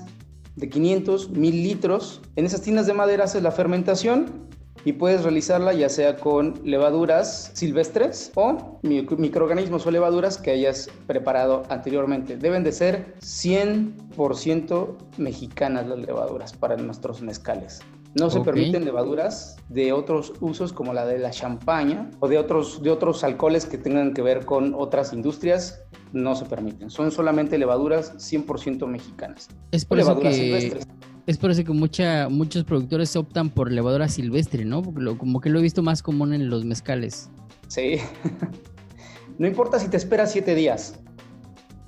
[0.55, 2.21] de 500, 1000 litros.
[2.35, 4.49] En esas tinas de madera haces la fermentación
[4.85, 11.63] y puedes realizarla ya sea con levaduras silvestres o microorganismos o levaduras que hayas preparado
[11.69, 12.37] anteriormente.
[12.37, 17.81] Deben de ser 100% mexicanas las levaduras para nuestros mezcales.
[18.13, 22.83] No se permiten levaduras de otros usos como la de la champaña o de otros,
[22.83, 25.81] de otros alcoholes que tengan que ver con otras industrias.
[26.11, 26.89] No se permiten.
[26.89, 29.47] Son solamente levaduras 100% mexicanas.
[29.71, 30.87] Es O por eso levaduras que silvestres.
[31.27, 34.81] Es por eso que mucha, muchos productores optan por levadura silvestre, ¿no?
[34.81, 37.29] Porque lo- como que lo he visto más común en los mezcales.
[37.67, 37.97] Sí.
[39.37, 40.99] no importa si te esperas siete días.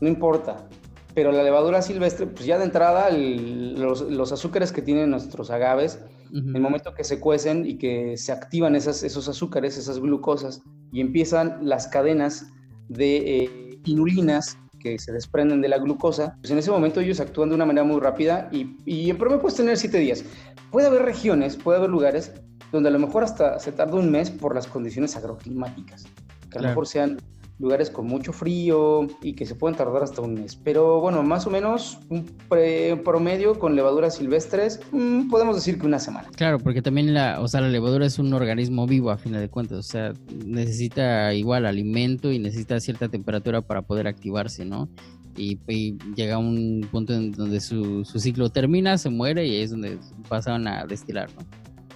[0.01, 0.67] No importa.
[1.15, 5.49] Pero la levadura silvestre, pues ya de entrada, el- los, los azúcares que tienen nuestros
[5.51, 5.99] agaves,
[6.35, 10.63] en el momento que se cuecen y que se activan esas, esos azúcares, esas glucosas,
[10.91, 12.47] y empiezan las cadenas
[12.89, 17.49] de eh, inulinas que se desprenden de la glucosa, pues en ese momento ellos actúan
[17.49, 20.23] de una manera muy rápida y, y en promedio puedes tener siete días.
[20.71, 22.33] Puede haber regiones, puede haber lugares
[22.71, 26.49] donde a lo mejor hasta se tarda un mes por las condiciones agroclimáticas, que a
[26.49, 26.63] Claro.
[26.63, 27.17] lo mejor sean
[27.59, 30.55] lugares con mucho frío y que se pueden tardar hasta un mes.
[30.55, 35.85] Pero bueno, más o menos un pre- promedio con levaduras silvestres, mm, podemos decir que
[35.85, 36.29] una semana.
[36.35, 39.49] Claro, porque también la, o sea, la levadura es un organismo vivo a fin de
[39.49, 40.13] cuentas, o sea,
[40.45, 44.89] necesita igual alimento y necesita cierta temperatura para poder activarse, ¿no?
[45.35, 49.61] Y, y llega un punto en donde su, su ciclo termina, se muere y ahí
[49.63, 49.97] es donde
[50.29, 51.45] pasan a destilar, ¿no?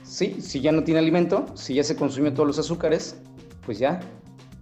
[0.04, 3.17] Sí, si ya no tiene alimento, si ya se consumió todos los azúcares,
[3.65, 4.00] pues ya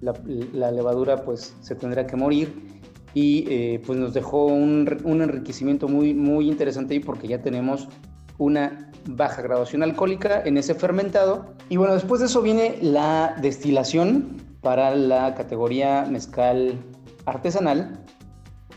[0.02, 2.54] la, levadura pues se tendrá que morir
[3.14, 7.88] y eh, pues nos dejó un, un enriquecimiento muy, muy interesante ahí porque ya tenemos
[8.38, 11.46] una baja graduación alcohólica en ese fermentado.
[11.70, 16.74] Y bueno, después de eso viene la destilación para la categoría mezcal
[17.26, 18.04] artesanal,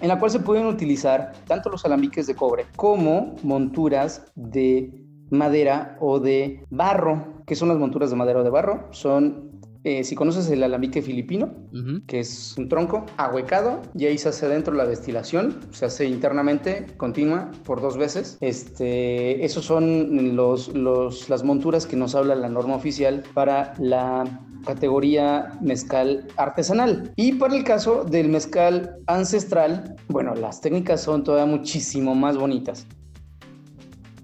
[0.01, 4.93] en la cual se pueden utilizar tanto los alambiques de cobre como monturas de
[5.31, 7.43] madera o de barro.
[7.47, 8.89] ¿Qué son las monturas de madera o de barro?
[8.91, 12.03] Son, eh, si conoces el alambique filipino, Ujú.
[12.07, 16.87] que es un tronco ahuecado y ahí se hace adentro la destilación, se hace internamente,
[16.97, 18.37] continua, por dos veces.
[18.41, 24.25] Este, esos son los, los- las monturas que nos habla la norma oficial para la
[24.67, 27.13] categoría mezcal artesanal.
[27.17, 32.87] Y para el caso del mezcal ancestral, bueno, las técnicas son todavía muchísimo más bonitas.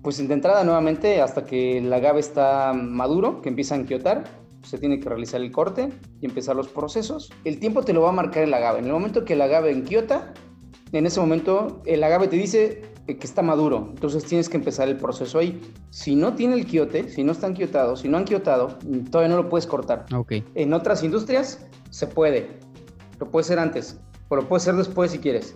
[0.03, 4.25] Pues de entrada nuevamente hasta que el agave está maduro, que empieza a enquiotar,
[4.65, 7.31] se tiene que realizar el corte y empezar los procesos.
[7.45, 8.81] El tiempo te lo va a marcar el agave.
[8.81, 10.35] En el momento que el agave enquiota,
[10.93, 14.97] en ese momento el agave te dice que está maduro, entonces tienes que empezar el
[14.97, 15.61] proceso ahí.
[15.91, 18.79] Si no tiene el quiote, si no está enquiotado, si no han quiotado,
[19.11, 20.07] todavía no lo puedes cortar.
[20.15, 22.49] Ok, En otras industrias se puede,
[23.21, 25.55] lo puede ser antes, o lo puede ser después si quieres.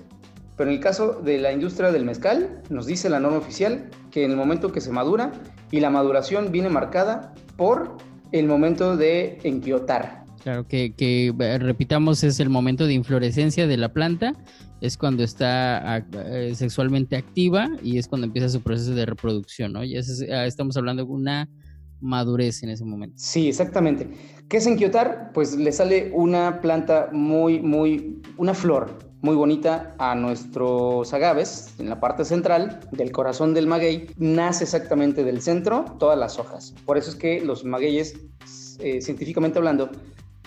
[0.56, 4.24] Pero en el caso de la industria del mezcal, nos dice la norma oficial que
[4.24, 5.32] en el momento que se madura,
[5.70, 7.96] y la maduración viene marcada por
[8.32, 10.24] el momento de enquiotar.
[10.42, 14.32] claro, que, que eh, repitamos, es el momento de inflorescencia de la planta,
[14.80, 19.72] es cuando está ac- eh, sexualmente activa y es cuando empieza su proceso de reproducción,
[19.72, 19.82] ¿no?
[19.84, 21.48] Y es- ah, estamos hablando de una
[22.00, 23.16] madurez en ese momento.
[23.18, 24.08] Sí, exactamente.
[24.48, 25.32] ¿Qué es enquiotar?
[25.34, 31.88] Pues le sale una planta muy, muy, una flor muy bonita a nuestros agaves en
[31.88, 34.10] la parte central del corazón del maguey.
[34.16, 36.74] Nace exactamente del centro todas las hojas.
[36.84, 38.16] Por eso es que los magueyes,
[38.78, 39.90] eh, científicamente hablando,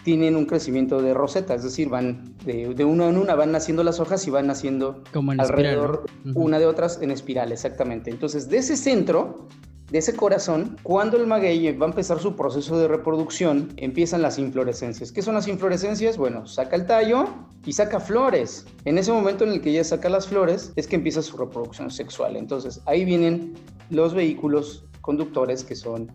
[0.03, 3.84] tienen un crecimiento de roseta, es decir, van de, de una en una, van naciendo
[3.84, 8.10] las hojas y van naciendo Como espiral, alrededor una de otras en espiral, exactamente.
[8.10, 9.47] Entonces, de ese centro,
[9.91, 14.39] de ese corazón, cuando el maguey va a empezar su proceso de reproducción, empiezan las
[14.39, 15.12] inflorescencias.
[15.12, 16.17] ¿Qué son las inflorescencias?
[16.17, 17.25] Bueno, saca el tallo
[17.65, 18.65] y saca flores.
[18.86, 21.91] En ese momento en el que ya saca las flores, es que empieza su reproducción
[21.91, 22.38] sexual.
[22.38, 23.54] Entonces, ahí vienen
[23.89, 26.10] los vehículos conductores que son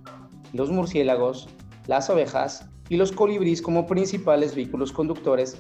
[0.55, 1.47] los murciélagos,
[1.87, 5.59] las abejas y los colibríes como principales vehículos conductores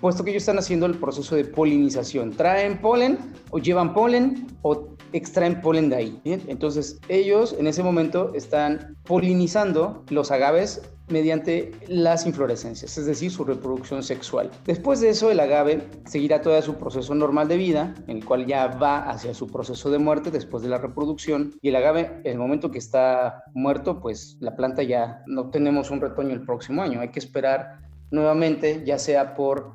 [0.00, 2.30] puesto que ellos están haciendo el proceso de polinización.
[2.30, 3.18] Traen polen
[3.50, 6.20] o llevan polen o extraen polen de ahí.
[6.24, 13.44] Entonces ellos en ese momento están polinizando los agaves mediante las inflorescencias, es decir, su
[13.44, 14.50] reproducción sexual.
[14.64, 18.46] Después de eso, el agave seguirá todo su proceso normal de vida, en el cual
[18.46, 21.54] ya va hacia su proceso de muerte después de la reproducción.
[21.60, 25.90] Y el agave, en el momento que está muerto, pues la planta ya no tenemos
[25.90, 27.00] un retoño el próximo año.
[27.00, 29.74] Hay que esperar nuevamente, ya sea por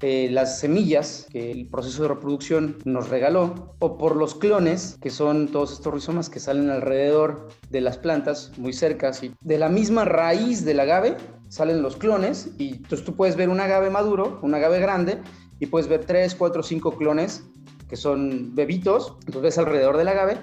[0.00, 5.10] eh, las semillas que el proceso de reproducción nos regaló o por los clones, que
[5.10, 9.68] son todos estos rizomas que salen alrededor de las plantas, muy cerca, y de la
[9.68, 11.16] misma raíz del agave,
[11.48, 15.18] salen los clones y entonces tú puedes ver un agave maduro, un agave grande
[15.58, 17.42] y puedes ver tres, cuatro, cinco clones
[17.88, 20.38] que son bebitos, entonces ves alrededor del agave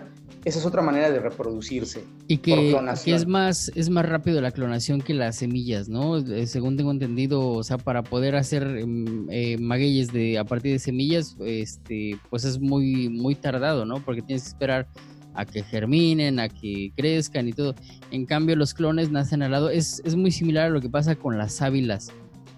[0.46, 2.04] esa es otra manera de reproducirse.
[2.28, 2.78] Y que,
[3.08, 6.18] es más es más rápido la clonación que las semillas, ¿no?
[6.18, 10.74] Eh, según tengo entendido, o sea, para poder hacer em, eh, magueyes de a partir
[10.74, 14.06] de semillas, este, pues es muy muy tardado, ¿no?
[14.06, 14.88] Porque tienes que esperar
[15.34, 17.74] a que germinen, a que crezcan y todo.
[18.12, 19.72] En cambio, los clones nacen al lado.
[19.72, 22.12] Es, es muy similar a lo que pasa con las sábilas.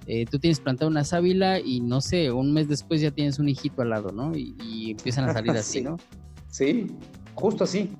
[0.08, 3.47] Eh, tú tienes plantado una sábila y no sé, un mes después ya tienes un
[3.47, 4.36] hijito al lado, ¿no?
[4.36, 5.97] Y, y empiezan a salir así, ¿no?
[6.50, 6.88] Sí,
[7.38, 7.95] justo así.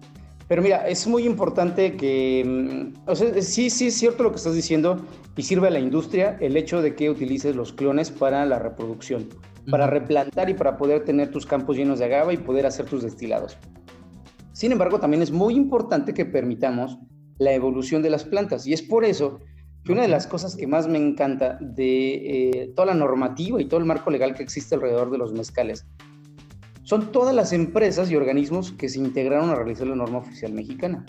[0.48, 4.38] Pero mira, es muy importante que, mm, o sea, sí, sí es cierto lo que
[4.38, 8.46] estás diciendo y sirve a la industria el hecho de que utilices los clones para
[8.46, 9.28] la reproducción,
[9.70, 13.04] para replantar y para poder tener tus campos llenos de agave y poder hacer tus
[13.04, 13.58] destilados.
[14.54, 16.98] Sin embargo, también es muy importante que permitamos
[17.38, 19.42] la evolución de las plantas y es por eso
[19.84, 23.66] que una de las cosas que más me encanta de eh, toda la normativa y
[23.66, 25.86] todo el marco legal que existe alrededor de los mezcales
[26.88, 31.06] son todas las empresas y organismos que se integraron a realizar la norma oficial mexicana.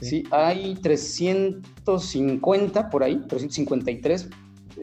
[0.00, 4.30] Sí, hay 350 por ahí, 353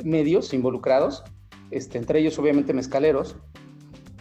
[0.03, 1.23] medios involucrados,
[1.71, 3.37] este, entre ellos obviamente mezcaleros,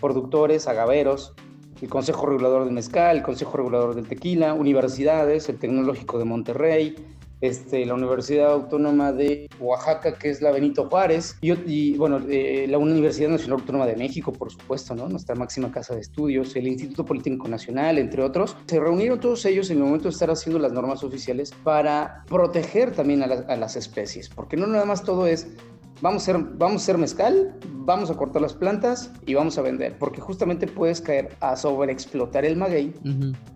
[0.00, 1.34] productores, agaveros,
[1.82, 6.94] el Consejo Regulador del Mezcal, el Consejo Regulador del Tequila, universidades, el Tecnológico de Monterrey,
[7.40, 12.78] este, la Universidad Autónoma de Oaxaca, que es la Benito Juárez, y, bueno, eh, la
[12.78, 15.08] Universidad Nacional Autónoma de México, por supuesto, ¿no?
[15.08, 18.56] nuestra máxima casa de estudios, el Instituto Politécnico Nacional, entre otros.
[18.66, 22.92] Se reunieron todos ellos en el momento de estar haciendo las normas oficiales para proteger
[22.92, 25.48] también a, a las especies, porque no nada más todo es
[26.00, 29.62] vamos a, ser, vamos a ser mezcal, vamos a cortar las plantas y vamos a
[29.62, 32.92] vender, porque justamente puedes caer a sobreexplotar el maguey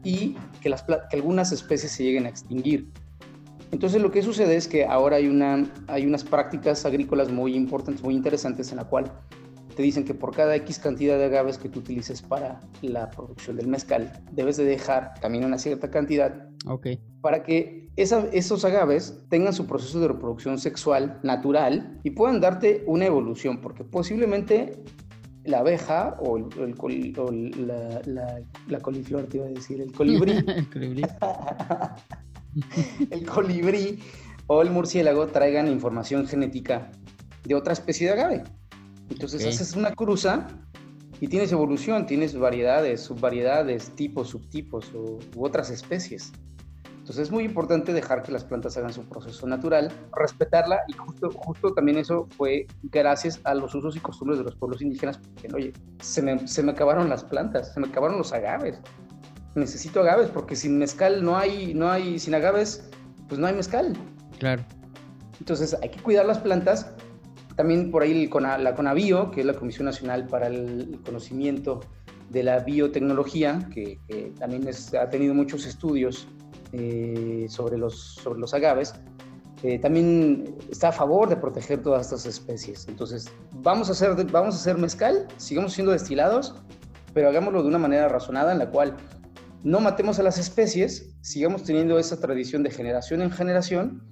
[0.05, 2.89] y que, las, que algunas especies se lleguen a extinguir.
[3.73, 8.05] Entonces lo que sucede es que ahora hay, una, hay unas prácticas agrícolas muy importantes,
[8.05, 9.11] muy interesantes en la cual
[9.75, 13.57] te dicen que por cada X cantidad de agaves que tú utilices para la producción
[13.57, 17.01] del mezcal, debes de dejar también una cierta cantidad okay.
[17.23, 23.07] para que esos agaves tengan su proceso de reproducción sexual natural y puedan darte una
[23.07, 24.83] evolución, porque posiblemente
[25.45, 28.03] la abeja o, la,
[28.69, 30.33] la, coliflor, te iba a decir, el colibrí.
[30.47, 31.03] el colibrí.
[33.11, 34.01] el colibrí
[34.47, 36.91] o el murciélago traigan información genética
[37.45, 38.45] de otra especie de agave.
[39.11, 40.49] Entonces haces una cruza
[41.21, 46.33] y tienes evolución, tienes variedades, subvariedades, tipos, subtipos u otras especies.
[47.03, 51.31] Entonces es muy importante dejar que las plantas hagan su proceso natural, respetarla y justo,
[51.33, 55.49] justo también eso fue gracias a los usos y costumbres de los pueblos indígenas, porque
[55.53, 58.79] oye, se me, se me acabaron las plantas, se me acabaron los agaves,
[59.55, 62.89] necesito agaves, porque sin mezcal no hay, no hay, sin agaves,
[63.29, 63.93] pues no hay mezcal.
[64.39, 64.63] Claro.
[65.39, 66.91] Entonces hay que cuidar las plantas.
[67.57, 71.81] También por ahí la CONABIO, que es la Comisión Nacional para el Conocimiento
[72.31, 73.99] de la Biotecnología, que,
[74.39, 76.27] también ha tenido muchos estudios
[76.73, 78.95] eh, sobre, los, sobre los agaves,
[79.63, 82.89] eh, también está a favor de proteger todas estas especies.
[82.89, 83.31] Entonces,
[83.63, 86.55] vamos a hacer, vamos a hacer mezcal, sigamos siendo destilados,
[87.15, 88.97] pero hagámoslo de una manera razonada en la cual
[89.65, 94.03] no matemos a las especies, sigamos teniendo esa tradición de generación en generación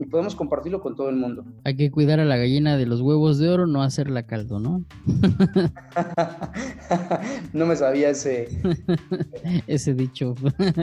[0.00, 1.44] y podemos compartirlo con todo el mundo.
[1.64, 4.84] Hay que cuidar a la gallina de los huevos de oro, no hacerla caldo, ¿no?
[7.52, 8.48] no me sabía ese...
[9.66, 10.34] ese dicho.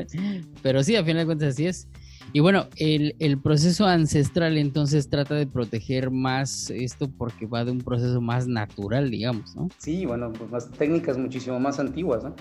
[0.64, 1.88] Pero sí, a final de cuentas así es.
[2.34, 7.72] Y bueno, el, el, proceso ancestral entonces trata de proteger más esto porque va de
[7.72, 9.70] un proceso más natural, digamos, ¿no?
[9.78, 12.36] Sí, bueno, pues más técnicas muchísimo más antiguas, ¿no?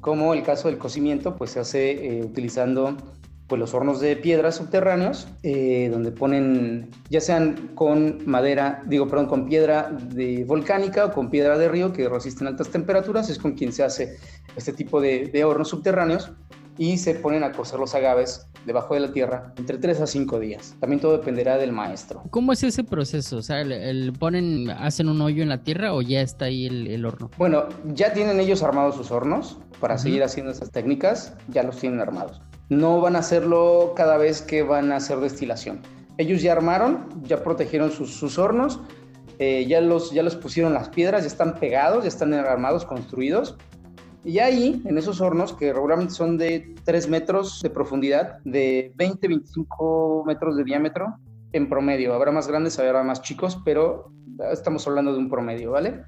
[0.00, 2.96] Como el caso del cocimiento, pues se hace eh, utilizando
[3.46, 9.26] pues, los hornos de piedra subterráneos, eh, donde ponen, ya sean con madera, digo, perdón,
[9.26, 13.52] con piedra de volcánica o con piedra de río que resisten altas temperaturas, es con
[13.52, 14.18] quien se hace
[14.56, 16.32] este tipo de, de hornos subterráneos
[16.80, 20.40] y se ponen a cocer los agaves debajo de la tierra entre 3 a 5
[20.40, 20.74] días.
[20.80, 22.22] También todo dependerá del maestro.
[22.30, 23.36] ¿Cómo es ese proceso?
[23.36, 27.04] O sea, ¿el, ponen, hacen un hoyo en la tierra o ya está ahí el,
[27.04, 27.30] horno?
[27.36, 32.00] Bueno, ya tienen ellos armados sus hornos para seguir haciendo esas técnicas, ya los tienen
[32.00, 32.40] armados.
[32.70, 35.82] No van a hacerlo cada vez que van a hacer destilación.
[36.16, 38.80] Ellos ya armaron, ya protegieron sus, hornos,
[39.38, 43.58] eh, ya, los, ya los pusieron las piedras, ya están pegados, ya están armados, construidos
[44.24, 49.28] y ahí, en esos hornos, que regularmente son de 3 metros de profundidad, de 20,
[49.28, 51.16] 25 metros de diámetro,
[51.52, 52.14] en promedio.
[52.14, 54.12] Habrá más grandes, habrá más chicos, pero
[54.52, 56.04] estamos hablando de un promedio, ¿vale?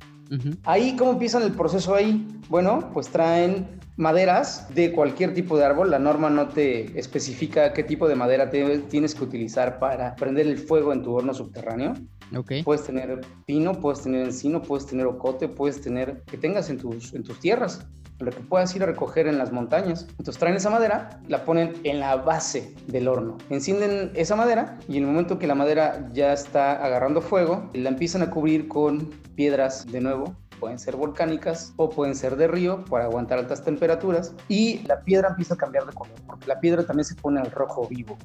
[0.64, 2.26] Ahí, ¿cómo empiezan el proceso ahí?
[2.48, 5.90] Bueno, pues traen maderas de cualquier tipo de árbol.
[5.90, 10.56] La norma no te especifica qué tipo de madera tienes que utilizar para prender el
[10.56, 11.94] fuego en tu horno subterráneo.
[12.34, 12.62] Okay.
[12.62, 17.12] Puedes tener pino, puedes tener encino, puedes tener ocote, puedes tener que tengas en tus,
[17.12, 17.86] en tus tierras,
[18.18, 20.06] lo que puedas ir a recoger en las montañas.
[20.10, 24.98] Entonces traen esa madera, la ponen en la base del horno, encienden esa madera y
[24.98, 29.10] en el momento que la madera ya está agarrando fuego, la empiezan a cubrir con
[29.34, 34.32] piedras de nuevo pueden ser volcánicas o pueden ser de río para aguantar altas temperaturas
[34.48, 37.50] y la piedra empieza a cambiar de color porque la piedra también se pone al
[37.50, 38.16] rojo vivo.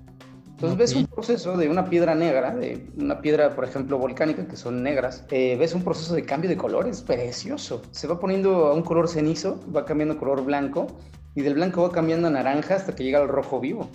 [0.57, 4.57] Entonces ves un proceso de una piedra negra, de una piedra, por ejemplo, volcánica, que
[4.57, 7.83] son negras, eh, ves un proceso de cambio de colores precioso.
[7.91, 10.87] Se va poniendo a un color cenizo, va cambiando a color blanco,
[11.35, 13.87] y del blanco va cambiando a naranja hasta que llega al rojo vivo.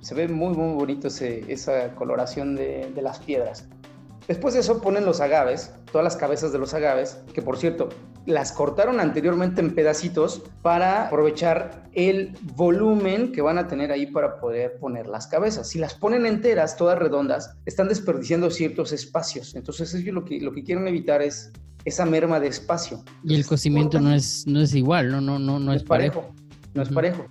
[0.00, 3.68] Se ve muy, muy bonito esa coloración de, de las piedras.
[4.30, 7.88] Después de eso ponen los agaves, todas las cabezas de los agaves, que por cierto,
[8.26, 14.38] las cortaron anteriormente en pedacitos para aprovechar el volumen que van a tener ahí para
[14.38, 15.68] poder poner las cabezas.
[15.68, 19.56] Si las ponen enteras, todas redondas, están desperdiciando ciertos espacios.
[19.56, 21.50] Entonces ellos lo que, lo que quieren evitar es
[21.84, 23.02] esa merma de espacio.
[23.24, 26.32] Y el cocimiento no es, no es igual, no, no, no, no, es parejo.
[26.72, 27.26] No es parejo.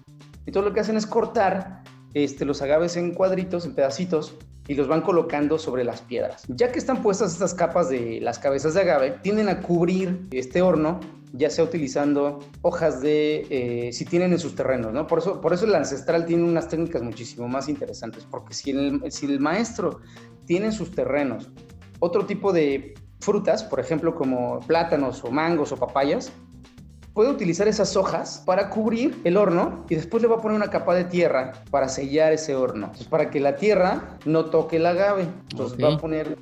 [0.45, 1.81] Y todo lo que hacen es cortar
[2.13, 4.35] este, los agaves en cuadritos, en pedacitos,
[4.69, 6.43] y los van colocando sobre las piedras.
[6.47, 10.61] Ya que están puestas estas capas de las cabezas de agave, tienden a cubrir este
[10.61, 10.99] horno
[11.33, 15.05] ya sea utilizando hojas de, eh, si tienen en sus terrenos, ¿no?
[15.05, 19.11] Por eso, por eso el ancestral tiene unas técnicas muchísimo más interesantes, porque si el,
[19.11, 20.01] si el maestro
[20.45, 21.51] tiene en sus terrenos
[21.99, 26.31] otro tipo de frutas, por ejemplo, como plátanos o mangos o papayas,
[27.19, 30.69] puede utilizar esas hojas para cubrir el horno y después le va a poner una
[30.69, 35.27] capa de tierra para sellar ese horno, para que la tierra no toque el agave.
[35.51, 36.37] Entonces va, a poner,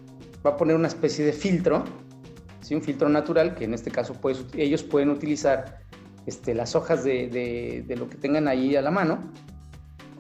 [0.46, 1.84] va a poner una especie de filtro,
[2.62, 2.76] ¿sí?
[2.76, 5.80] un filtro natural, que en este caso pues, ellos pueden utilizar
[6.28, 9.32] este, las hojas de, de, de lo que tengan ahí a la mano,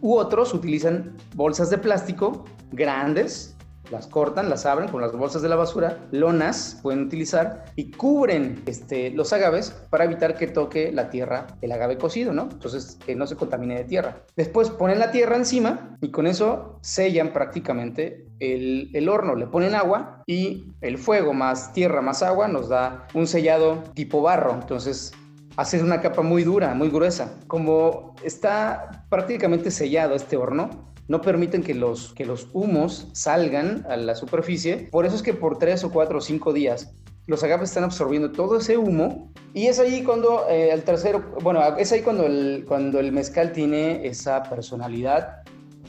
[0.02, 3.56] u otros utilizan bolsas de plástico grandes
[3.92, 8.62] las cortan, las abren con las bolsas de la basura, lonas pueden utilizar y cubren
[8.66, 12.44] este, los agaves para evitar que toque la tierra el agave cocido, ¿no?
[12.52, 14.18] Entonces, que no se contamine de tierra.
[14.36, 19.76] Después ponen la tierra encima y con eso sellan prácticamente el, el horno, le ponen
[19.76, 24.54] agua y el fuego más tierra más agua nos da un sellado tipo barro.
[24.54, 25.14] Entonces,
[25.58, 27.34] hacer una capa muy dura, muy gruesa.
[27.48, 30.70] Como está prácticamente sellado este horno,
[31.08, 34.90] no permiten que los, que los humos salgan a la superficie.
[34.92, 36.94] Por eso es que por tres o cuatro o cinco días
[37.28, 41.62] los agaves están absorbiendo todo ese humo y es ahí cuando eh, el tercero, bueno,
[41.78, 45.44] es ahí cuando el, cuando el mezcal tiene esa personalidad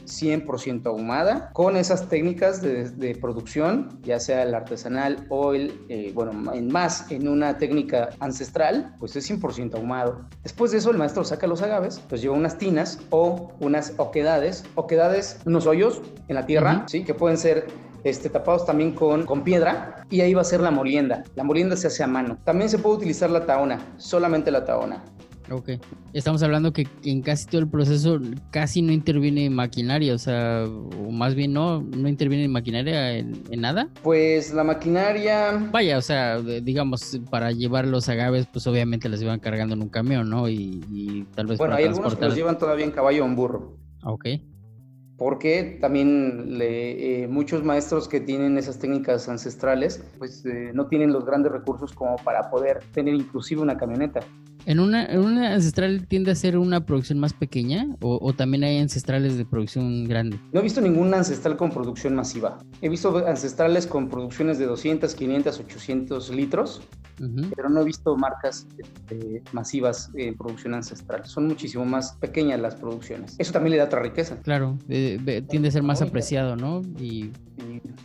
[0.09, 6.53] 100% ahumada, con esas técnicas de, producción, ya sea el artesanal o el, eh, bueno,
[6.53, 10.27] en más en una técnica ancestral, pues es 100% ahumado.
[10.43, 14.63] Después de eso, el maestro saca los agaves, pues lleva unas tinas o unas oquedades,
[14.75, 17.03] oquedades, unos hoyos en la tierra, ¿sí?
[17.03, 17.67] Que pueden ser
[18.03, 21.23] este, tapados también con, con piedra y ahí va a ser la molienda.
[21.35, 22.37] La molienda se hace a mano.
[22.43, 25.03] También se puede utilizar la taona, solamente la taona.
[25.51, 25.71] Ok.
[26.13, 28.19] Estamos hablando que en casi todo el proceso
[28.51, 33.89] casi no interviene maquinaria, o sea, o más bien no, no interviene maquinaria en, nada.
[34.03, 35.69] Pues la maquinaria...
[35.71, 39.89] Vaya, o sea, digamos, para llevar los agaves, pues obviamente las iban cargando en un
[39.89, 40.49] camión, ¿no?
[40.49, 41.57] Y, tal vez...
[41.57, 43.77] Bueno, hay algunos que los llevan todavía en caballo o en burro.
[44.03, 44.25] Ok
[45.19, 51.11] porque también le, eh, muchos maestros que tienen esas técnicas ancestrales pues eh, no tienen
[51.11, 54.21] los grandes recursos como para poder tener inclusive una camioneta.
[54.69, 58.77] ¿En una, ¿En una ancestral tiende a ser una producción más pequeña o, también hay
[58.77, 60.39] ancestrales de producción grande?
[60.51, 62.59] No he visto ningún ancestral con producción masiva.
[62.79, 66.83] He visto ancestrales con producciones de 200, 500, 800 litros,
[67.55, 71.25] pero no he visto marcas este, masivas en producción ancestral.
[71.25, 73.35] Son muchísimo más pequeñas las producciones.
[73.37, 74.37] Eso también le da otra riqueza.
[74.43, 76.81] Claro, tiende a ser más apreciado, ¿no?
[76.99, 77.31] Y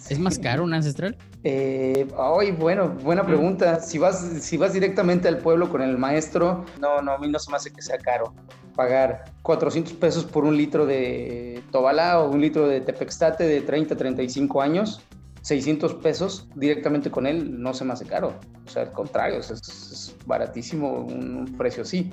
[0.09, 1.17] ¿Es más caro un ancestral?
[1.45, 3.81] Eh, ay, bueno, buena pregunta.
[3.81, 7.39] Si vas, si vas directamente al pueblo con el maestro, no, no, a mí no
[7.39, 8.35] se me hace que sea caro
[8.75, 13.97] pagar 400 pesos por un litro de Tobalá o un litro de Tepextate de 30,
[13.97, 15.01] 35 años.
[15.45, 18.35] 600 pesos directamente con él no se me hace caro.
[18.67, 22.11] O sea, al contrario, es, baratísimo un precio así.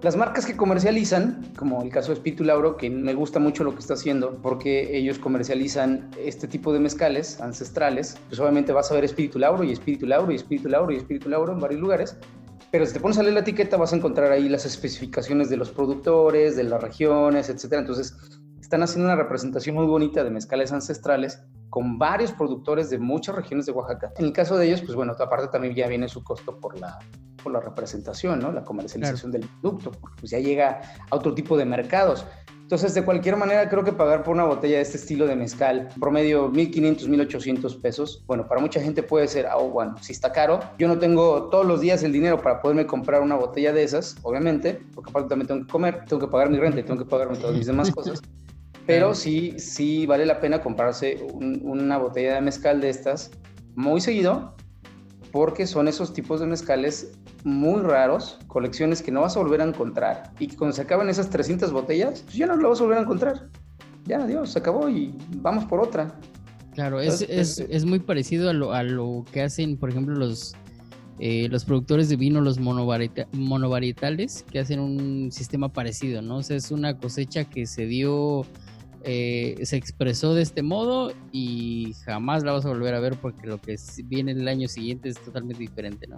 [0.00, 3.72] Las marcas que comercializan, como el caso de Espíritu Lauro, que me gusta mucho lo
[3.74, 8.94] que está haciendo, porque ellos comercializan este tipo de mezcales ancestrales, pues obviamente vas a
[8.94, 12.16] ver Espíritu Lauro y Espíritu Lauro y Espíritu Lauro y Espíritu Lauro en varios lugares,
[12.72, 15.58] pero si te pones a leer la etiqueta vas a encontrar ahí las especificaciones de
[15.58, 17.74] los productores, de las regiones, etc.
[17.74, 18.16] Entonces,
[18.60, 21.38] están haciendo una representación muy bonita de mezcales ancestrales
[21.72, 24.12] con varios productores de muchas regiones de Oaxaca.
[24.18, 26.98] En el caso de ellos, pues bueno, aparte también ya viene su costo por la
[27.42, 28.52] por la representación, ¿no?
[28.52, 32.26] La comercialización del producto, porque pues ya llega a otro tipo de mercados.
[32.60, 35.88] Entonces, de cualquier manera, creo que pagar por una botella de este estilo de mezcal,
[35.98, 40.60] promedio 1.500, 1.800 pesos, bueno, para mucha gente puede ser, oh, bueno, si está caro,
[40.78, 44.16] yo no tengo todos los días el dinero para poderme comprar una botella de esas,
[44.22, 47.34] obviamente, porque aparte también tengo que comer, tengo que pagar mi renta, tengo que pagar
[47.38, 48.20] todas mis demás cosas.
[48.86, 53.30] Pero sí, sí vale la pena comprarse una botella de mezcal de estas
[53.74, 54.54] muy seguido,
[55.30, 57.12] porque son esos tipos de mezcales
[57.44, 61.08] muy raros, colecciones que no vas a volver a encontrar y que cuando se acaban
[61.08, 63.48] esas 300 botellas, pues ya no lo vas a volver a encontrar.
[64.04, 66.18] Ya, adiós, se acabó y vamos por otra.
[66.74, 70.54] Claro, es, es, es, muy parecido a lo, a lo, que hacen, por ejemplo, los,
[71.18, 76.38] eh, los productores de vino, los monovarietales, que hacen un sistema parecido, ¿no?
[76.38, 78.46] O sea, es una cosecha que se dio
[79.04, 83.46] eh, se expresó de este modo y jamás la vas a volver a ver porque
[83.46, 86.16] lo que viene el año siguiente es totalmente diferente, ¿no?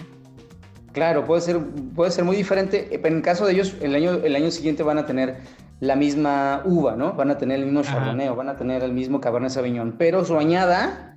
[0.92, 1.60] Claro, puede ser,
[1.94, 4.82] puede ser muy diferente, pero en el caso de ellos, el año, el año siguiente
[4.84, 5.38] van a tener
[5.80, 7.14] la misma uva, ¿no?
[7.14, 10.36] Van a tener el mismo Chardonnay, van a tener el mismo Cabernet Sauvignon, pero su
[10.38, 11.13] añada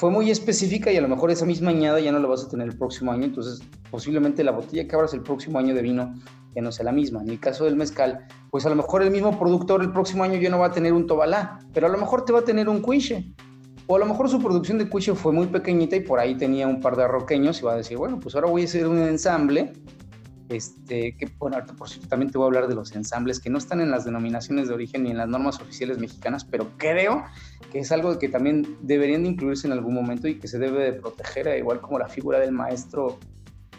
[0.00, 2.48] fue muy específica y a lo mejor esa misma añada ya no la vas a
[2.48, 6.14] tener el próximo año, entonces posiblemente la botella que abras el próximo año de vino
[6.54, 7.20] que no sea la misma.
[7.20, 10.36] En el caso del mezcal, pues a lo mejor el mismo productor el próximo año
[10.40, 12.66] ya no va a tener un tobalá, pero a lo mejor te va a tener
[12.70, 13.30] un cuiche.
[13.88, 16.66] O a lo mejor su producción de cuiche fue muy pequeñita y por ahí tenía
[16.66, 19.00] un par de arroqueños y va a decir, bueno, pues ahora voy a hacer un
[19.00, 19.74] ensamble.
[20.48, 23.58] Este, que bueno, por cierto, también te voy a hablar de los ensambles que no
[23.58, 27.22] están en las denominaciones de origen ni en las normas oficiales mexicanas, pero creo
[27.72, 30.92] es algo que también deberían de incluirse en algún momento y que se debe de
[30.94, 33.18] proteger, igual como la figura del maestro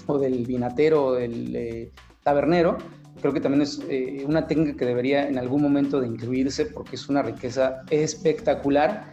[0.07, 1.91] o del vinatero o del eh,
[2.23, 2.77] tabernero,
[3.21, 6.95] creo que también es eh, una técnica que debería en algún momento de incluirse porque
[6.95, 9.11] es una riqueza espectacular.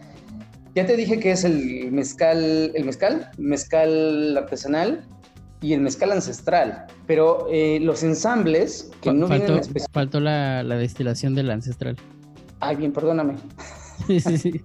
[0.75, 5.03] Ya te dije que es el mezcal, el mezcal, mezcal artesanal
[5.61, 10.77] y el mezcal ancestral, pero eh, los ensambles que no faltó, vienen faltó la, la,
[10.77, 11.97] destilación del ancestral.
[12.61, 13.35] Ay, bien, perdóname.
[14.07, 14.61] Sí, sí, sí.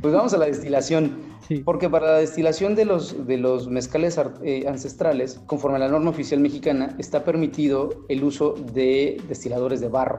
[0.00, 1.28] pues vamos a la destilación.
[1.64, 6.10] Porque para la destilación de los, de los mezcales eh, ancestrales, conforme a la norma
[6.10, 10.18] oficial mexicana, está permitido el uso de destiladores de barro,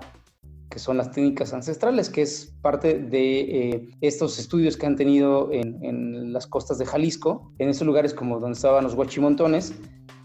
[0.72, 5.52] que son las técnicas ancestrales, que es parte de eh, estos estudios que han tenido
[5.52, 9.74] en, en, las costas de Jalisco, en esos lugares como donde estaban los guachimontones,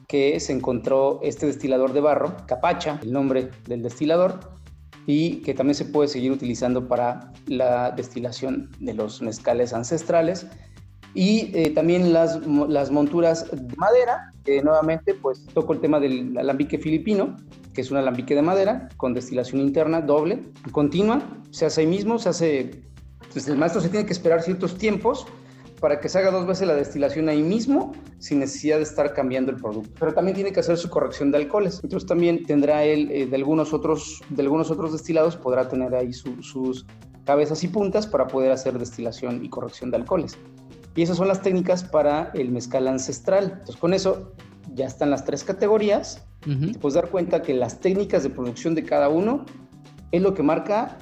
[0.08, 4.40] que se encontró este destilador de barro, capacha, el nombre del destilador,
[5.06, 10.46] y que también se puede seguir utilizando para la destilación de los mezcales ancestrales.
[11.14, 16.36] Y eh, también las, las monturas de madera, que nuevamente pues toco el tema del
[16.36, 17.36] alambique filipino,
[17.72, 20.42] que es un alambique de madera con destilación interna doble,
[20.72, 22.82] continua, se hace ahí mismo, se hace,
[23.32, 25.26] pues el maestro se tiene que esperar ciertos tiempos
[25.84, 29.50] para que se haga dos veces la destilación ahí mismo sin necesidad de estar cambiando
[29.50, 29.90] el producto.
[30.00, 31.80] Pero también tiene que hacer su corrección de alcoholes.
[31.82, 36.14] Entonces también tendrá él eh, de, algunos otros, de algunos otros destilados, podrá tener ahí
[36.14, 36.86] sus
[37.26, 40.38] cabezas y puntas para poder hacer destilación y corrección de alcoholes.
[40.96, 43.50] Y esas son las técnicas para el mezcal ancestral.
[43.52, 44.32] Entonces, con eso
[44.72, 46.26] ya están las tres categorías.
[46.40, 49.44] Te puedes dar cuenta que las técnicas de producción de cada uno
[50.12, 50.96] es lo que marca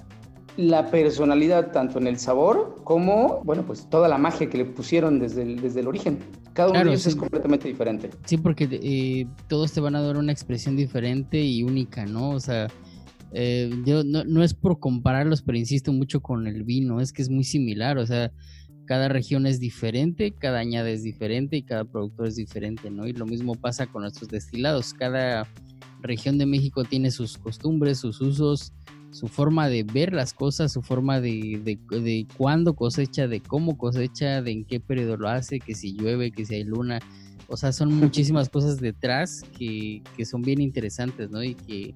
[0.57, 5.19] la personalidad tanto en el sabor como, bueno, pues toda la magia que le pusieron
[5.19, 6.19] desde el, desde el origen.
[6.53, 8.11] Cada uno de ellos es completamente diferente.
[8.27, 12.31] Sí, porque eh, todos te van a dar una expresión diferente y única, ¿no?
[12.31, 12.69] O sea,
[13.33, 17.23] eh, yo no, no, es por compararlos, pero insisto mucho con el vino, es que
[17.23, 18.31] es muy similar, o sea,
[18.85, 23.07] cada región es diferente, cada añada es diferente y cada productor es diferente, ¿no?
[23.07, 24.93] Y lo mismo pasa con nuestros destilados.
[24.93, 25.47] Cada
[26.03, 28.75] región de México tiene sus costumbres, sus usos,
[29.13, 34.41] su forma de ver las cosas, su forma de, de, cuándo cosecha, de cómo cosecha,
[34.41, 36.99] de en qué periodo lo hace, que si llueve, que si hay luna.
[37.47, 41.45] O sea, son muchísimas cosas detrás que, que son bien interesantes, ¿no?
[41.45, 41.95] Y que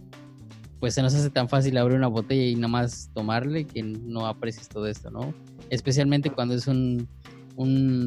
[0.79, 4.27] pues se nos hace tan fácil abrir una botella y nada más tomarle que no
[4.27, 5.33] aprecias todo esto, ¿no?
[5.71, 7.09] Especialmente cuando es un,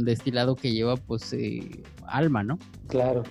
[0.05, 2.59] destilado que lleva pues eh, alma, ¿no?
[2.87, 3.23] Claro.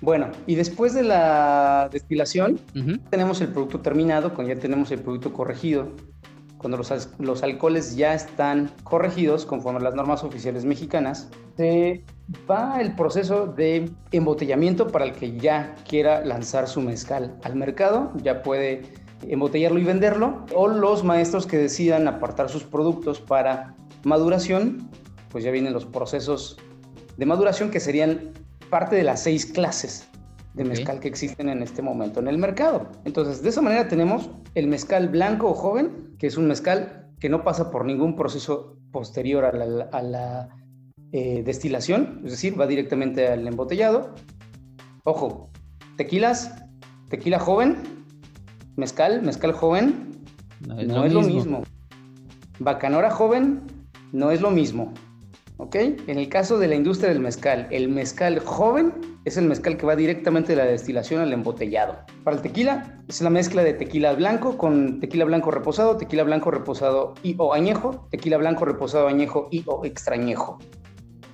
[0.00, 2.60] Bueno, y después de la destilación,
[3.10, 5.92] tenemos el producto terminado, cuando ya tenemos el producto corregido,
[6.58, 12.04] cuando los, los, alcoholes ya están corregidos conforme a las normas oficiales mexicanas, se
[12.50, 18.12] va el proceso de embotellamiento para el que ya quiera lanzar su mezcal al mercado,
[18.22, 18.82] ya puede
[19.28, 23.74] embotellarlo y venderlo, o los maestros que decidan apartar sus productos para
[24.04, 24.90] maduración,
[25.30, 26.58] pues ya vienen los procesos
[27.16, 28.32] de maduración que serían
[28.70, 30.08] parte de las seis clases
[30.54, 32.90] de mezcal que existen en este momento en el mercado.
[33.04, 37.28] Entonces, de esa manera tenemos el mezcal blanco o joven, que es un mezcal que
[37.28, 40.48] no pasa por ningún proceso posterior a la, a la
[41.12, 44.14] eh, destilación, es decir, va directamente al embotellado.
[45.04, 45.50] Ojo,
[45.96, 46.54] tequilas,
[47.08, 47.82] tequila joven,
[48.76, 50.12] mezcal, mezcal joven,
[50.66, 51.62] no es, lo, mismo.
[52.58, 53.62] Bacanora joven,
[54.12, 54.92] no es lo mismo.
[55.58, 55.74] ¿Ok?
[55.74, 58.92] En el caso de la industria del mezcal, el mezcal joven
[59.24, 61.96] es el mezcal que va directamente de la destilación al embotellado.
[62.24, 66.50] Para el tequila, es la mezcla de tequila blanco con tequila blanco reposado, tequila blanco
[66.50, 70.58] reposado y o añejo, tequila blanco reposado añejo y o extrañejo.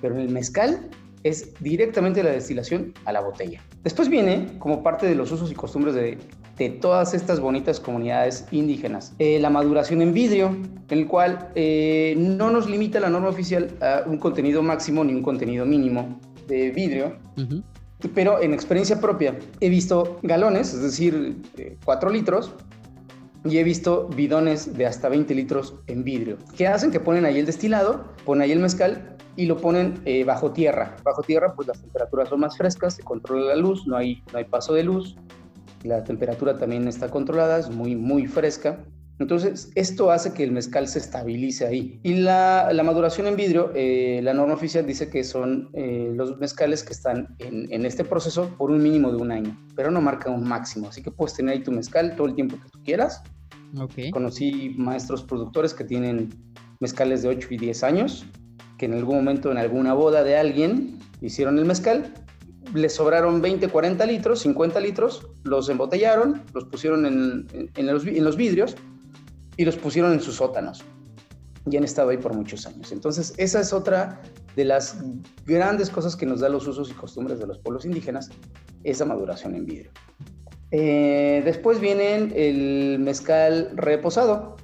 [0.01, 0.89] Pero en el mezcal
[1.23, 3.61] es directamente la destilación a la botella.
[3.83, 6.17] Después viene, como parte de los usos y costumbres de,
[6.81, 10.55] todas estas bonitas comunidades indígenas, eh, la maduración en vidrio,
[10.89, 15.13] en el cual eh, no nos limita la norma oficial a un contenido máximo ni
[15.13, 17.17] un contenido mínimo de vidrio.
[18.13, 21.37] Pero en experiencia propia he visto galones, es decir,
[21.85, 22.53] 4 eh, litros,
[23.45, 26.37] y he visto bidones de hasta 20 litros en vidrio.
[26.55, 26.91] ¿Qué hacen?
[26.91, 30.95] Que ponen ahí el destilado, ponen ahí el mezcal y lo ponen eh, bajo tierra.
[31.03, 34.37] Bajo tierra, pues las temperaturas son más frescas, se controla la luz, no hay, no
[34.37, 35.15] hay paso de luz,
[35.83, 38.83] la temperatura también está controlada, es muy, muy fresca.
[39.19, 41.99] Entonces, esto hace que el mezcal se estabilice ahí.
[42.03, 46.37] Y la, la maduración en vidrio, eh, la norma oficial dice que son eh, los
[46.39, 50.01] mezcales que están en, en, este proceso por un mínimo de un año, pero no
[50.01, 50.87] marca un máximo.
[50.87, 53.21] Así que puedes tener ahí tu mezcal todo el tiempo que tú quieras.
[53.79, 54.09] Okay.
[54.09, 56.29] Conocí maestros productores que tienen
[56.79, 58.25] mezcales de 8 y 10 años
[58.77, 62.13] que en algún momento en alguna boda de alguien hicieron el mezcal,
[62.73, 68.75] les sobraron 20, 40 litros, 50 litros, los embotellaron, los pusieron en, los vidrios
[69.57, 70.83] y los pusieron en sus sótanos.
[71.69, 72.91] Y han estado ahí por muchos años.
[72.91, 74.21] Entonces, esa es otra
[74.55, 74.97] de las
[75.45, 78.29] grandes cosas que nos da los usos y costumbres de los pueblos indígenas,
[78.83, 79.91] esa maduración en vidrio.
[80.71, 84.57] Eh, después vienen el mezcal reposado,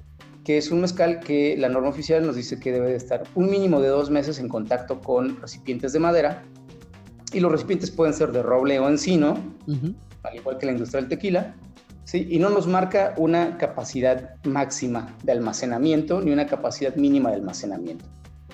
[0.43, 3.49] que es un mezcal que la norma oficial nos dice que debe de estar un
[3.49, 6.43] mínimo de dos meses en contacto con recipientes de madera.
[7.34, 9.38] Y los recipientes pueden ser de roble o encino,
[10.24, 11.56] al igual que la industria del tequila.
[12.04, 12.28] ¿sí?
[12.30, 18.06] Y no nos marca una capacidad máxima de almacenamiento ni una capacidad mínima de almacenamiento.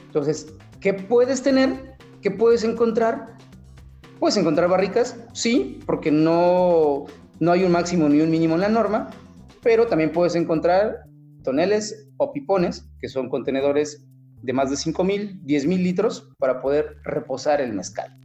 [0.07, 1.95] Entonces, ¿qué puedes tener?
[2.21, 3.37] ¿Qué puedes encontrar?
[4.19, 7.05] Puedes encontrar barricas, sí, porque no,
[7.39, 9.09] no hay un máximo ni un mínimo en la norma,
[9.61, 11.03] pero también puedes encontrar
[11.43, 14.05] toneles o pipones, que son contenedores
[14.41, 18.17] de más de 5.000, 10.000 litros para poder reposar el mezcal.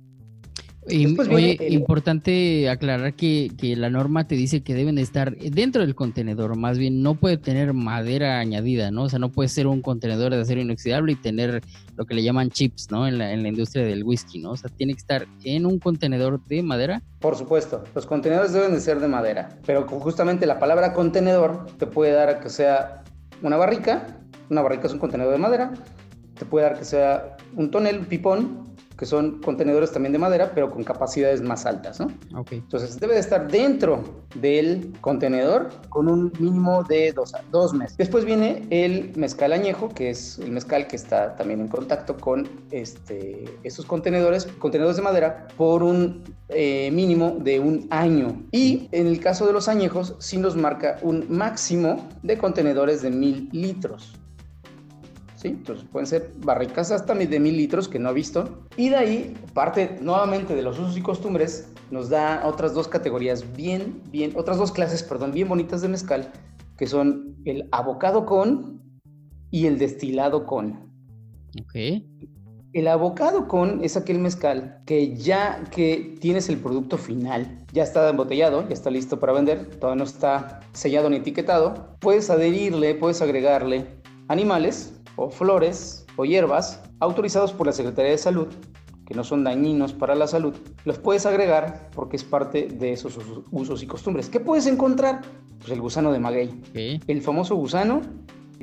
[0.89, 6.57] Y, oye, importante aclarar que, la norma te dice que deben estar dentro del contenedor,
[6.57, 9.03] más bien no puede tener madera añadida, ¿no?
[9.03, 11.63] O sea, no puede ser un contenedor de acero inoxidable y tener
[11.97, 13.07] lo que le llaman chips, ¿no?
[13.07, 14.53] En la, en la industria del whisky, ¿no?
[14.53, 17.03] O sea, tiene que estar en un contenedor de madera.
[17.21, 21.87] Por supuesto, los contenedores deben de ser de madera, pero justamente la palabra contenedor te
[21.87, 23.05] puede dar a que sea
[23.43, 24.19] una barrica,
[24.49, 25.73] una barrica es un contenedor de madera,
[26.39, 28.70] te puede dar que sea un tonel, un pipón,
[29.01, 32.09] que son contenedores también de madera, pero con capacidades más altas, ¿no?
[32.39, 32.59] Okay.
[32.59, 37.97] Entonces debe de estar dentro del contenedor con un mínimo de dos, dos meses.
[37.97, 42.47] Después viene el mezcal añejo, que es el mezcal que está también en contacto con
[42.73, 48.43] este, estos contenedores, contenedores de madera, por un eh, mínimo de un año.
[48.53, 53.09] Y en el caso de los añejos, sí nos marca un máximo de contenedores de
[53.09, 54.20] mil litros.
[55.49, 58.67] Entonces pueden ser barricas hasta de mil litros que no he visto.
[58.77, 63.45] Y de ahí, parte nuevamente de los usos y costumbres, nos da otras dos categorías
[63.57, 66.31] bien, bien, otras dos clases, perdón, bien bonitas de mezcal,
[66.77, 68.81] que son el abocado con
[69.51, 70.91] y el destilado con.
[71.61, 71.75] Ok.
[72.73, 78.09] El abocado con es aquel mezcal que ya que tienes el producto final, ya está
[78.09, 83.21] embotellado, ya está listo para vender, todavía no está sellado ni etiquetado, puedes adherirle, puedes
[83.23, 83.87] agregarle
[84.29, 88.49] animales, o flores o hierbas autorizados por la Secretaría de Salud,
[89.07, 90.55] que no son dañinos para la salud,
[90.85, 93.19] los puedes agregar porque es parte de esos
[93.51, 94.29] usos y costumbres.
[94.31, 95.21] ¿Qué puedes encontrar?
[95.59, 97.03] Pues el gusano de maguey.
[97.07, 98.01] El famoso gusano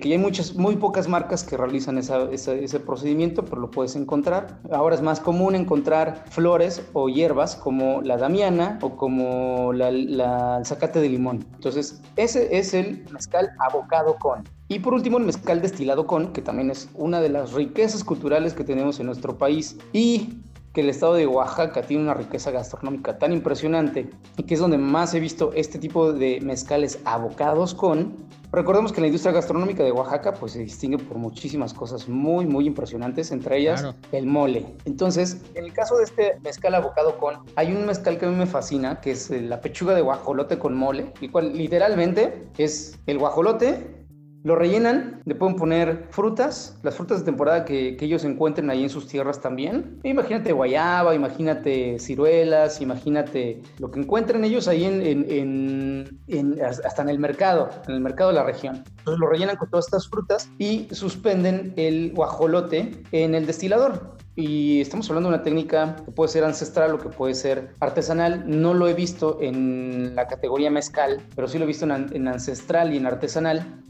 [0.02, 4.60] que hay muchas, muy pocas marcas que realizan ese procedimiento, pero lo puedes encontrar.
[4.72, 10.58] Ahora es más común encontrar flores o hierbas como la damiana o como la, la,
[10.60, 11.46] el zacate de limón.
[11.56, 14.44] Entonces, ese es el mezcal abocado con.
[14.70, 18.54] Y por último, el mezcal destilado con, que también es una de las riquezas culturales
[18.54, 19.78] que tenemos en nuestro país.
[19.94, 20.42] Y
[20.78, 24.78] que el estado de Oaxaca tiene una riqueza gastronómica tan impresionante y que es donde
[24.78, 28.28] más he visto este tipo de mezcales abocados con.
[28.52, 32.68] Recordemos que la industria gastronómica de Oaxaca pues se distingue por muchísimas cosas muy muy
[32.68, 34.68] impresionantes, entre ellas el mole.
[34.86, 38.36] Entonces, en el caso de este mezcal abocado con, hay un mezcal que a mí
[38.36, 43.18] me fascina, que es la pechuga de guajolote con mole, el cual literalmente es el
[43.18, 43.97] guajolote
[44.44, 48.84] Lo rellenan, le pueden poner frutas, las frutas de temporada que, que, ellos encuentren ahí
[48.84, 50.00] en sus tierras también.
[50.04, 57.10] Imagínate guayaba, imagínate ciruelas, imagínate lo que encuentren ellos ahí en, en, en, hasta en
[57.10, 58.84] el mercado, en el mercado de la región.
[59.00, 64.16] Entonces lo rellenan con todas estas frutas y suspenden el guajolote en el destilador.
[64.36, 68.44] Y estamos hablando de una técnica que puede ser ancestral o que puede ser artesanal.
[68.46, 72.28] No lo he visto en la categoría mezcal, pero sí lo he visto en, en
[72.28, 73.82] ancestral y en artesanal.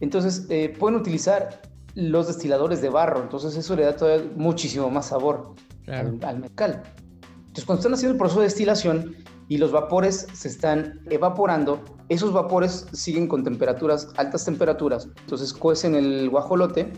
[0.00, 1.62] Entonces, eh, pueden utilizar
[1.94, 5.54] los destiladores de barro, entonces eso le da todavía muchísimo más sabor
[5.86, 6.82] al, al, mezcal.
[7.38, 9.16] Entonces, cuando están haciendo el proceso de destilación
[9.48, 15.94] y los vapores se están evaporando, esos vapores siguen con temperaturas, altas temperaturas, entonces cuecen
[15.94, 16.92] el guajolote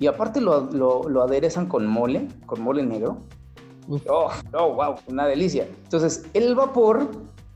[0.00, 3.18] y aparte lo, lo, lo aderezan con mole, con mole negro.
[4.08, 5.68] Oh, oh, wow, una delicia.
[5.84, 7.08] Entonces, el vapor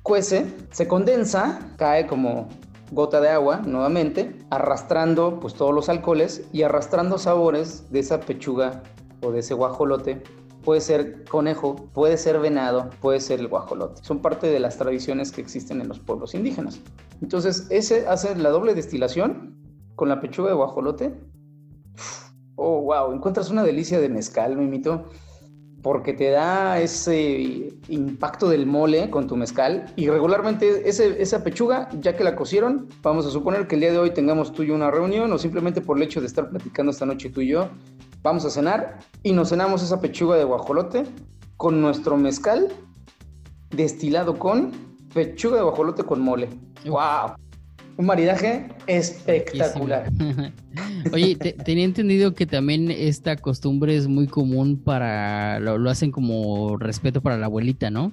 [0.03, 2.49] cuece, se condensa, cae como
[2.91, 8.83] gota de agua nuevamente, arrastrando pues todos los alcoholes y arrastrando sabores de esa pechuga
[9.23, 10.23] o de ese guajolote.
[10.65, 14.03] Puede ser conejo, puede ser venado, puede ser el guajolote.
[14.05, 16.81] Son parte de las tradiciones que existen en los pueblos indígenas.
[17.23, 19.57] Entonces, ese hace la doble destilación
[19.97, 21.15] con la pechuga de guajolote.
[22.57, 25.07] Oh, wow, encuentras una delicia de mezcal, mimito
[25.83, 31.89] porque te da ese impacto del mole con tu mezcal y regularmente ese, esa pechuga,
[32.01, 34.69] ya que la cocieron, vamos a suponer que el día de hoy tengamos tú y
[34.69, 37.49] yo una reunión o simplemente por el hecho de estar platicando esta noche tú y
[37.49, 37.69] yo,
[38.23, 41.05] vamos a cenar y nos cenamos esa pechuga de guajolote
[41.57, 42.69] con nuestro mezcal
[43.71, 44.73] destilado con
[45.15, 46.49] pechuga de guajolote con mole.
[46.85, 47.35] ¡Wow!
[47.97, 50.11] Un maridaje espectacular.
[51.13, 56.11] Oye, te, tenía entendido que también esta costumbre es muy común para, lo, lo, hacen
[56.11, 58.13] como respeto para la abuelita, ¿no?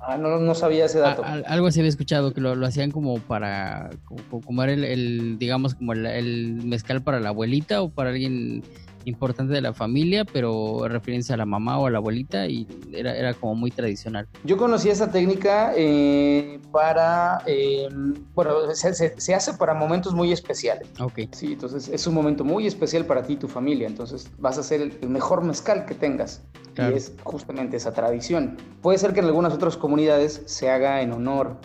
[0.00, 1.22] Ah, no, no sabía ese dato.
[1.22, 4.84] A, algo así había escuchado, que lo, lo hacían como para, como, como era el,
[4.84, 8.62] el, digamos, como el, el, mezcal para la abuelita o para alguien
[9.04, 13.16] importante de la familia, pero referencia a la mamá o a la abuelita y era,
[13.16, 14.28] era como muy tradicional.
[14.44, 17.88] Yo conocí esa técnica eh, para, eh,
[18.34, 20.88] bueno, se, se, se, hace para momentos muy especiales.
[21.00, 21.20] Ok.
[21.32, 24.60] Sí, entonces es un momento muy especial para ti y tu familia, entonces vas a
[24.60, 26.42] hacer el, mejor mezcal que tengas.
[26.74, 26.94] Claro.
[26.94, 28.56] Y es justamente esa tradición.
[28.80, 31.56] Puede ser que en algunas otras comunidades se haga en honor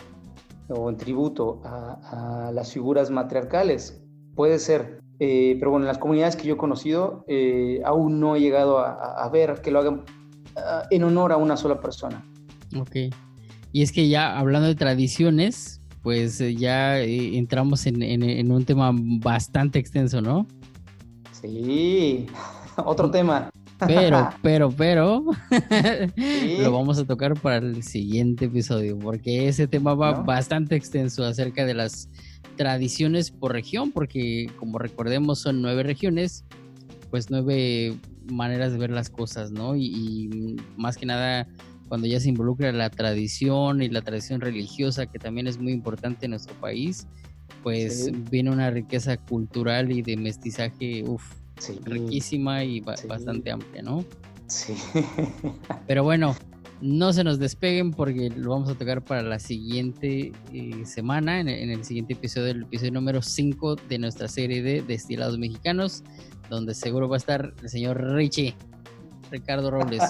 [0.68, 4.02] o en tributo a, a las figuras matriarcales.
[4.34, 8.36] Puede ser, eh, pero bueno, en las comunidades que yo he conocido, eh, aún no
[8.36, 10.04] he llegado a, a, ver que lo hagan
[10.56, 12.24] uh, en honor a una sola persona.
[12.78, 12.96] Ok.
[13.72, 18.52] Y es que ya hablando de tradiciones, pues eh, ya eh, entramos en, en, en,
[18.52, 20.46] un tema bastante extenso, ¿no?
[21.32, 22.26] Sí,
[22.84, 23.50] otro tema.
[23.86, 25.24] Pero, pero, pero,
[26.16, 26.58] ¿Sí?
[26.62, 30.24] lo vamos a tocar para el siguiente episodio, porque ese tema va ¿No?
[30.24, 32.08] bastante extenso acerca de las
[32.56, 36.44] tradiciones por región, porque como recordemos son nueve regiones,
[37.10, 37.96] pues nueve
[38.30, 39.76] maneras de ver las cosas, ¿no?
[39.76, 41.48] Y, y, más que nada
[41.88, 46.26] cuando ya se involucra la tradición y la tradición religiosa, que también es muy importante
[46.26, 47.06] en nuestro país,
[47.62, 48.12] pues sí.
[48.30, 51.24] viene una riqueza cultural y de mestizaje, uff,
[51.58, 51.78] sí.
[51.84, 53.06] riquísima y ba sí.
[53.06, 54.04] bastante amplia, ¿no?
[54.46, 54.74] Sí.
[55.86, 56.36] Pero bueno,
[56.80, 61.48] no se nos despeguen porque lo vamos a tocar para la siguiente eh, semana, en
[61.48, 66.02] en el, siguiente episodio, el episodio número 5 de nuestra serie de Destilados Mexicanos,
[66.50, 68.54] donde seguro va a estar el señor Richie,
[69.30, 70.02] Ricardo Robles.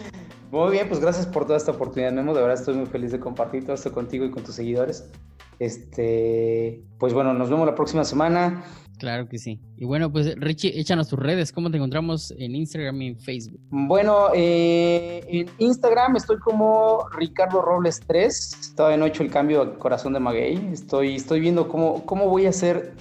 [0.50, 2.34] muy bien, pues gracias por toda esta oportunidad, Memo.
[2.34, 5.10] De verdad estoy muy feliz de compartir todo esto contigo y con tus seguidores.
[5.58, 8.64] Este, pues bueno, nos vemos la próxima semana.
[8.98, 9.60] Claro que sí.
[9.76, 11.52] Y bueno, pues Richie, échanos tus redes.
[11.52, 13.60] ¿Cómo te encontramos en Instagram y en Facebook?
[13.70, 18.74] Bueno, eh, en Instagram estoy como Ricardo Robles 3.
[18.76, 20.70] Todavía no he hecho el cambio a Corazón de Maguey.
[20.72, 22.94] Estoy, estoy viendo cómo, cómo voy a hacer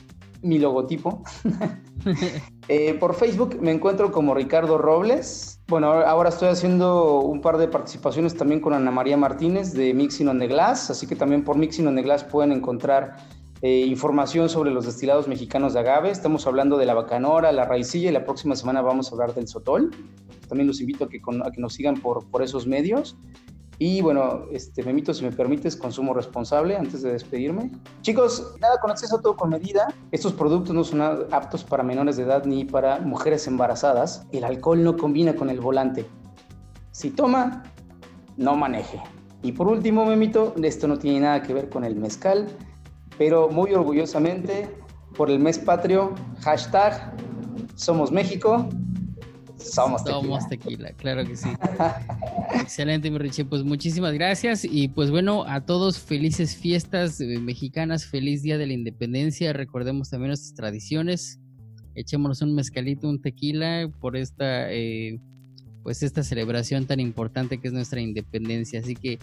[0.44, 1.24] mi logotipo.
[2.68, 5.60] eh, por Facebook me encuentro como Ricardo Robles.
[5.68, 10.28] Bueno, ahora estoy haciendo un par de participaciones también con Ana María Martínez de Mixing
[10.28, 10.92] on the Glass.
[10.92, 13.18] Así que también por Mixing on the Glass pueden encontrar
[13.62, 16.12] eh, información sobre los destilados mexicanos de agave.
[16.12, 19.48] Estamos hablando de la bacanora, la raicilla y la próxima semana vamos a hablar del
[19.48, 19.90] sotol.
[20.48, 23.18] También los invito a que, con, a que nos sigan por, por, esos medios.
[23.80, 27.72] Y bueno, este, Memito, si me permites, consumo responsable antes de despedirme.
[28.02, 29.88] Chicos, nada con acceso, todo con medida.
[30.12, 34.26] Estos productos no son aptos para menores de edad ni para mujeres embarazadas.
[34.32, 36.06] El alcohol no combina con el volante.
[36.92, 37.64] Si toma,
[38.36, 39.02] no maneje.
[39.44, 42.48] Y por último, Memito, esto no tiene nada que ver con el mezcal
[43.18, 44.70] pero muy orgullosamente
[45.16, 47.14] por el mes patrio, hashtag
[47.76, 48.70] Somos México,
[49.58, 50.22] somos tequila.
[50.22, 51.50] Somos tequila, claro que sí.
[52.62, 53.46] Excelente, mi Richie.
[53.46, 54.64] Pues muchísimas gracias.
[54.64, 59.54] Y pues bueno, a todos felices fiestas eh, mexicanas, feliz Día de la Independencia.
[59.54, 61.40] Recordemos también nuestras tradiciones.
[61.96, 65.20] Echémonos un mezcalito, un tequila por esta, eh,
[65.88, 68.82] pues esta celebración tan importante que es nuestra independencia.
[68.82, 69.20] Así que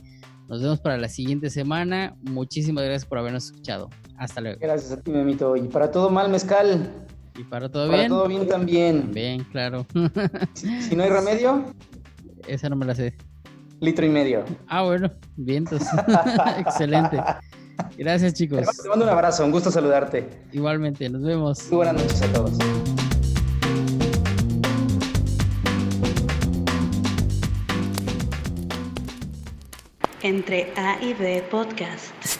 [0.48, 2.16] nos vemos para la siguiente semana.
[2.22, 3.90] Muchísimas gracias por habernos escuchado.
[4.16, 4.60] Hasta luego.
[4.62, 5.56] Gracias a ti, Memito.
[5.56, 6.90] Y para todo mal, mezcal.
[7.36, 8.08] ¿Y para todo para bien?
[8.08, 9.10] todo bien también.
[9.12, 9.84] Bien, claro.
[10.54, 11.66] Si, si no hay remedio,
[12.48, 13.14] Esa no me la sé.
[13.80, 14.42] litro y medio.
[14.66, 15.82] Ah, bueno, vientos.
[16.60, 17.22] Excelente.
[17.98, 18.66] Gracias, chicos.
[18.82, 20.26] Te mando un abrazo, un gusto saludarte.
[20.50, 21.68] Igualmente, nos vemos.
[21.68, 22.56] Muy buenas noches a todos.
[30.24, 32.33] Entre A y B Podcast.